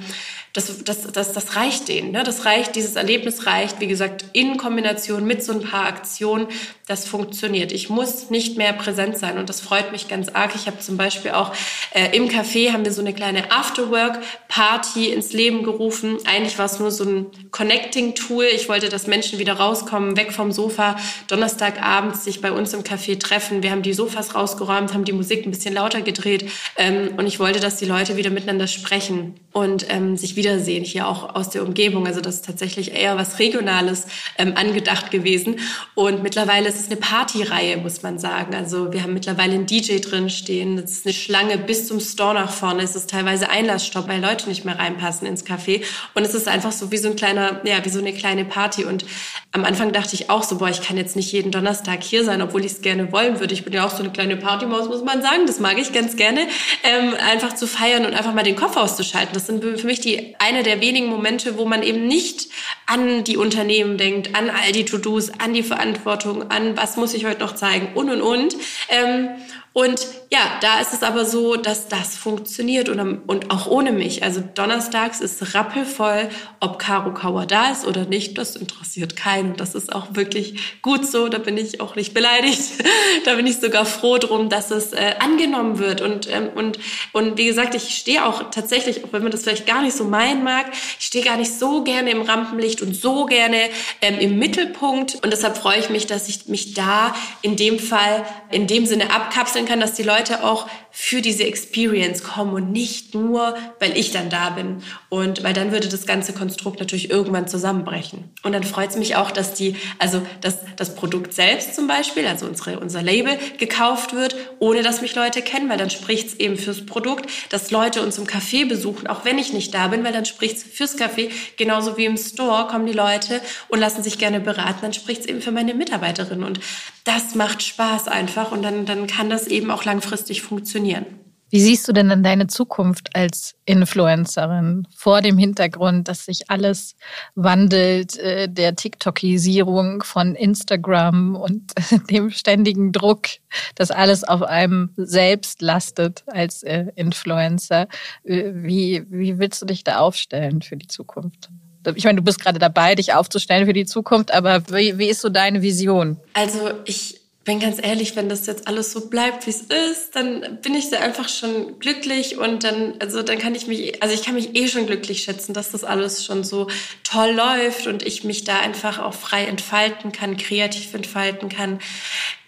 [0.53, 2.11] das, das, das, das reicht denen.
[2.11, 2.23] Ne?
[2.23, 6.47] Das reicht, dieses Erlebnis reicht, wie gesagt, in Kombination mit so ein paar Aktionen,
[6.87, 7.71] das funktioniert.
[7.71, 10.51] Ich muss nicht mehr präsent sein und das freut mich ganz arg.
[10.55, 11.53] Ich habe zum Beispiel auch
[11.93, 16.17] äh, im Café haben wir so eine kleine Afterwork-Party ins Leben gerufen.
[16.25, 18.45] Eigentlich war es nur so ein Connecting-Tool.
[18.45, 20.95] Ich wollte, dass Menschen wieder rauskommen, weg vom Sofa,
[21.27, 23.61] Donnerstagabends sich bei uns im Café treffen.
[23.61, 27.39] Wir haben die Sofas rausgeräumt, haben die Musik ein bisschen lauter gedreht ähm, und ich
[27.39, 31.61] wollte, dass die Leute wieder miteinander sprechen und ähm, sich wiedersehen, hier auch aus der
[31.61, 32.07] Umgebung.
[32.07, 34.07] Also das ist tatsächlich eher was Regionales
[34.39, 35.59] ähm, angedacht gewesen.
[35.93, 38.55] Und mittlerweile ist es eine Partyreihe, muss man sagen.
[38.55, 40.77] Also wir haben mittlerweile einen DJ drin stehen.
[40.77, 42.81] Das ist eine Schlange bis zum Store nach vorne.
[42.81, 45.83] Es ist teilweise Einlassstopp, weil Leute nicht mehr reinpassen ins Café.
[46.15, 48.85] Und es ist einfach so wie so ein kleiner, ja, wie so eine kleine Party.
[48.85, 49.05] Und
[49.51, 52.41] am Anfang dachte ich auch so, boah, ich kann jetzt nicht jeden Donnerstag hier sein,
[52.41, 53.53] obwohl ich es gerne wollen würde.
[53.53, 55.45] Ich bin ja auch so eine kleine Partymaus, muss man sagen.
[55.45, 56.41] Das mag ich ganz gerne.
[56.83, 59.33] Ähm, einfach zu feiern und einfach mal den Kopf auszuschalten.
[59.33, 62.47] Das sind für mich die eine der wenigen Momente, wo man eben nicht
[62.85, 67.25] an die Unternehmen denkt, an all die To-Dos, an die Verantwortung, an was muss ich
[67.25, 68.55] heute noch zeigen und und und.
[68.89, 69.29] Ähm,
[69.73, 74.21] und ja, da ist es aber so, dass das funktioniert und, und auch ohne mich.
[74.21, 76.27] Also donnerstags ist rappelvoll,
[76.59, 79.55] ob Caro Kauer da ist oder nicht, das interessiert keinen.
[79.55, 82.61] Das ist auch wirklich gut so, da bin ich auch nicht beleidigt.
[83.25, 86.01] da bin ich sogar froh drum, dass es äh, angenommen wird.
[86.01, 86.77] Und, ähm, und,
[87.13, 90.03] und wie gesagt, ich stehe auch tatsächlich, auch wenn man das vielleicht gar nicht so
[90.03, 90.65] meinen mag,
[90.99, 93.69] ich stehe gar nicht so gerne im Rampenlicht und so gerne
[94.01, 95.15] ähm, im Mittelpunkt.
[95.23, 99.11] Und deshalb freue ich mich, dass ich mich da in dem Fall in dem Sinne
[99.11, 103.97] abkapseln vorstellen kann, dass die Leute auch für diese Experience kommen und nicht nur, weil
[103.97, 104.83] ich dann da bin.
[105.09, 108.29] Und weil dann würde das ganze Konstrukt natürlich irgendwann zusammenbrechen.
[108.43, 112.27] Und dann freut es mich auch, dass die, also dass das Produkt selbst zum Beispiel,
[112.27, 116.33] also unsere, unser Label, gekauft wird, ohne dass mich Leute kennen, weil dann spricht es
[116.35, 120.03] eben fürs Produkt, dass Leute uns im Café besuchen, auch wenn ich nicht da bin,
[120.03, 124.03] weil dann spricht es fürs Café, genauso wie im Store kommen die Leute und lassen
[124.03, 126.43] sich gerne beraten, dann spricht es eben für meine Mitarbeiterin.
[126.43, 126.59] Und
[127.03, 131.05] das macht Spaß einfach und dann, dann kann das eben auch langfristig funktionieren.
[131.51, 136.95] Wie siehst du denn dann deine Zukunft als Influencerin vor dem Hintergrund, dass sich alles
[137.35, 141.73] wandelt, äh, der TikTokisierung von Instagram und
[142.09, 143.27] dem ständigen Druck,
[143.75, 147.89] dass alles auf einem selbst lastet als äh, Influencer?
[148.23, 151.49] Äh, wie, wie willst du dich da aufstellen für die Zukunft?
[151.95, 155.19] Ich meine, du bist gerade dabei, dich aufzustellen für die Zukunft, aber wie, wie ist
[155.19, 156.17] so deine Vision?
[156.33, 160.59] Also ich bin ganz ehrlich, wenn das jetzt alles so bleibt, wie es ist, dann
[160.61, 164.23] bin ich da einfach schon glücklich und dann, also dann kann ich mich, also ich
[164.23, 166.67] kann mich eh schon glücklich schätzen, dass das alles schon so
[167.03, 171.79] toll läuft und ich mich da einfach auch frei entfalten kann, kreativ entfalten kann.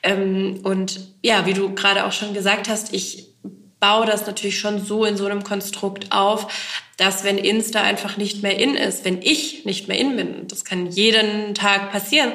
[0.04, 3.30] Ähm, und ja, wie du gerade auch schon gesagt hast, ich
[3.80, 6.48] baue das natürlich schon so in so einem Konstrukt auf,
[6.98, 10.64] dass wenn Insta einfach nicht mehr in ist, wenn ich nicht mehr in bin, das
[10.64, 12.32] kann jeden Tag passieren,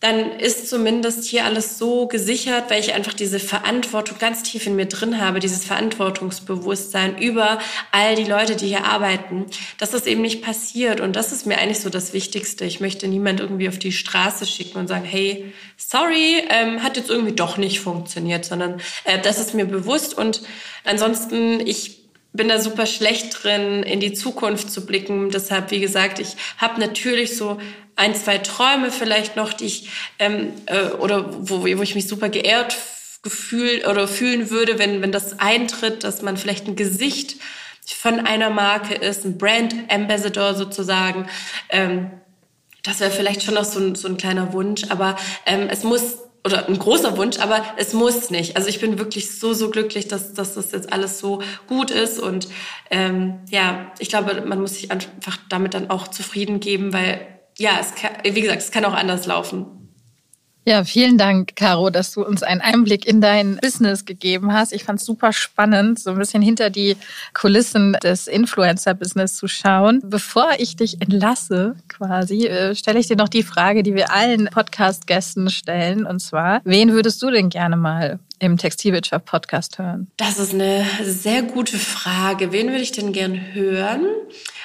[0.00, 4.76] dann ist zumindest hier alles so gesichert, weil ich einfach diese Verantwortung ganz tief in
[4.76, 7.58] mir drin habe, dieses Verantwortungsbewusstsein über
[7.90, 9.46] all die Leute, die hier arbeiten,
[9.78, 11.00] dass das eben nicht passiert.
[11.00, 12.64] Und das ist mir eigentlich so das Wichtigste.
[12.64, 17.10] Ich möchte niemand irgendwie auf die Straße schicken und sagen, hey, sorry, ähm, hat jetzt
[17.10, 20.16] irgendwie doch nicht funktioniert, sondern äh, das ist mir bewusst.
[20.16, 20.42] Und
[20.84, 21.97] ansonsten, ich
[22.32, 25.30] bin da super schlecht drin, in die Zukunft zu blicken.
[25.30, 27.58] Deshalb, wie gesagt, ich habe natürlich so
[27.96, 32.28] ein, zwei Träume vielleicht noch, die ich ähm, äh, oder wo, wo ich mich super
[32.28, 32.76] geehrt
[33.22, 37.36] gefühlt oder fühlen würde, wenn, wenn das eintritt, dass man vielleicht ein Gesicht
[37.84, 41.28] von einer Marke ist, ein Brand Ambassador sozusagen.
[41.70, 42.10] Ähm,
[42.82, 45.16] das wäre vielleicht schon noch so ein, so ein kleiner Wunsch, aber
[45.46, 46.18] ähm, es muss
[46.48, 48.56] oder ein großer Wunsch, aber es muss nicht.
[48.56, 52.18] Also ich bin wirklich so, so glücklich, dass, dass das jetzt alles so gut ist.
[52.18, 52.48] Und
[52.90, 57.20] ähm, ja, ich glaube, man muss sich einfach damit dann auch zufrieden geben, weil
[57.58, 59.87] ja, es kann, wie gesagt, es kann auch anders laufen.
[60.68, 64.74] Ja, vielen Dank, Caro, dass du uns einen Einblick in dein Business gegeben hast.
[64.74, 66.98] Ich fand es super spannend, so ein bisschen hinter die
[67.32, 70.02] Kulissen des Influencer-Business zu schauen.
[70.04, 74.50] Bevor ich dich entlasse, quasi, äh, stelle ich dir noch die Frage, die wir allen
[74.52, 76.04] Podcast-Gästen stellen.
[76.04, 80.10] Und zwar, wen würdest du denn gerne mal im Textilwirtschaft-Podcast hören?
[80.16, 82.52] Das ist eine sehr gute Frage.
[82.52, 84.06] Wen würde ich denn gern hören?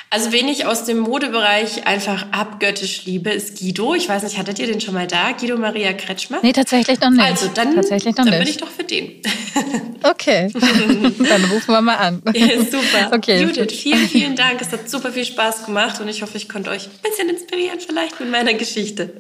[0.10, 3.96] Also wen ich aus dem Modebereich einfach abgöttisch liebe, ist Guido.
[3.96, 5.32] Ich weiß nicht, hattet ihr den schon mal da?
[5.32, 6.38] Guido Maria Kretschmer?
[6.44, 7.24] Nee, tatsächlich noch nicht.
[7.24, 9.22] Also dann, tatsächlich noch dann bin ich doch für den.
[10.04, 12.22] Okay, dann rufen wir mal an.
[12.34, 13.12] Ja, super.
[13.14, 13.42] Okay.
[13.42, 14.62] Judith, vielen, vielen Dank.
[14.62, 17.80] Es hat super viel Spaß gemacht und ich hoffe, ich konnte euch ein bisschen inspirieren,
[17.80, 19.14] vielleicht mit meiner Geschichte.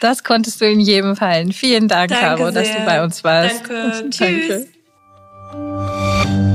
[0.00, 1.52] Das konntest du in jedem Fall.
[1.52, 2.80] Vielen Dank, Danke Caro, dass sehr.
[2.80, 3.62] du bei uns warst.
[3.68, 3.81] Danke.
[3.90, 4.10] Danke.
[4.10, 4.68] Tschüss.
[5.52, 6.51] Danke.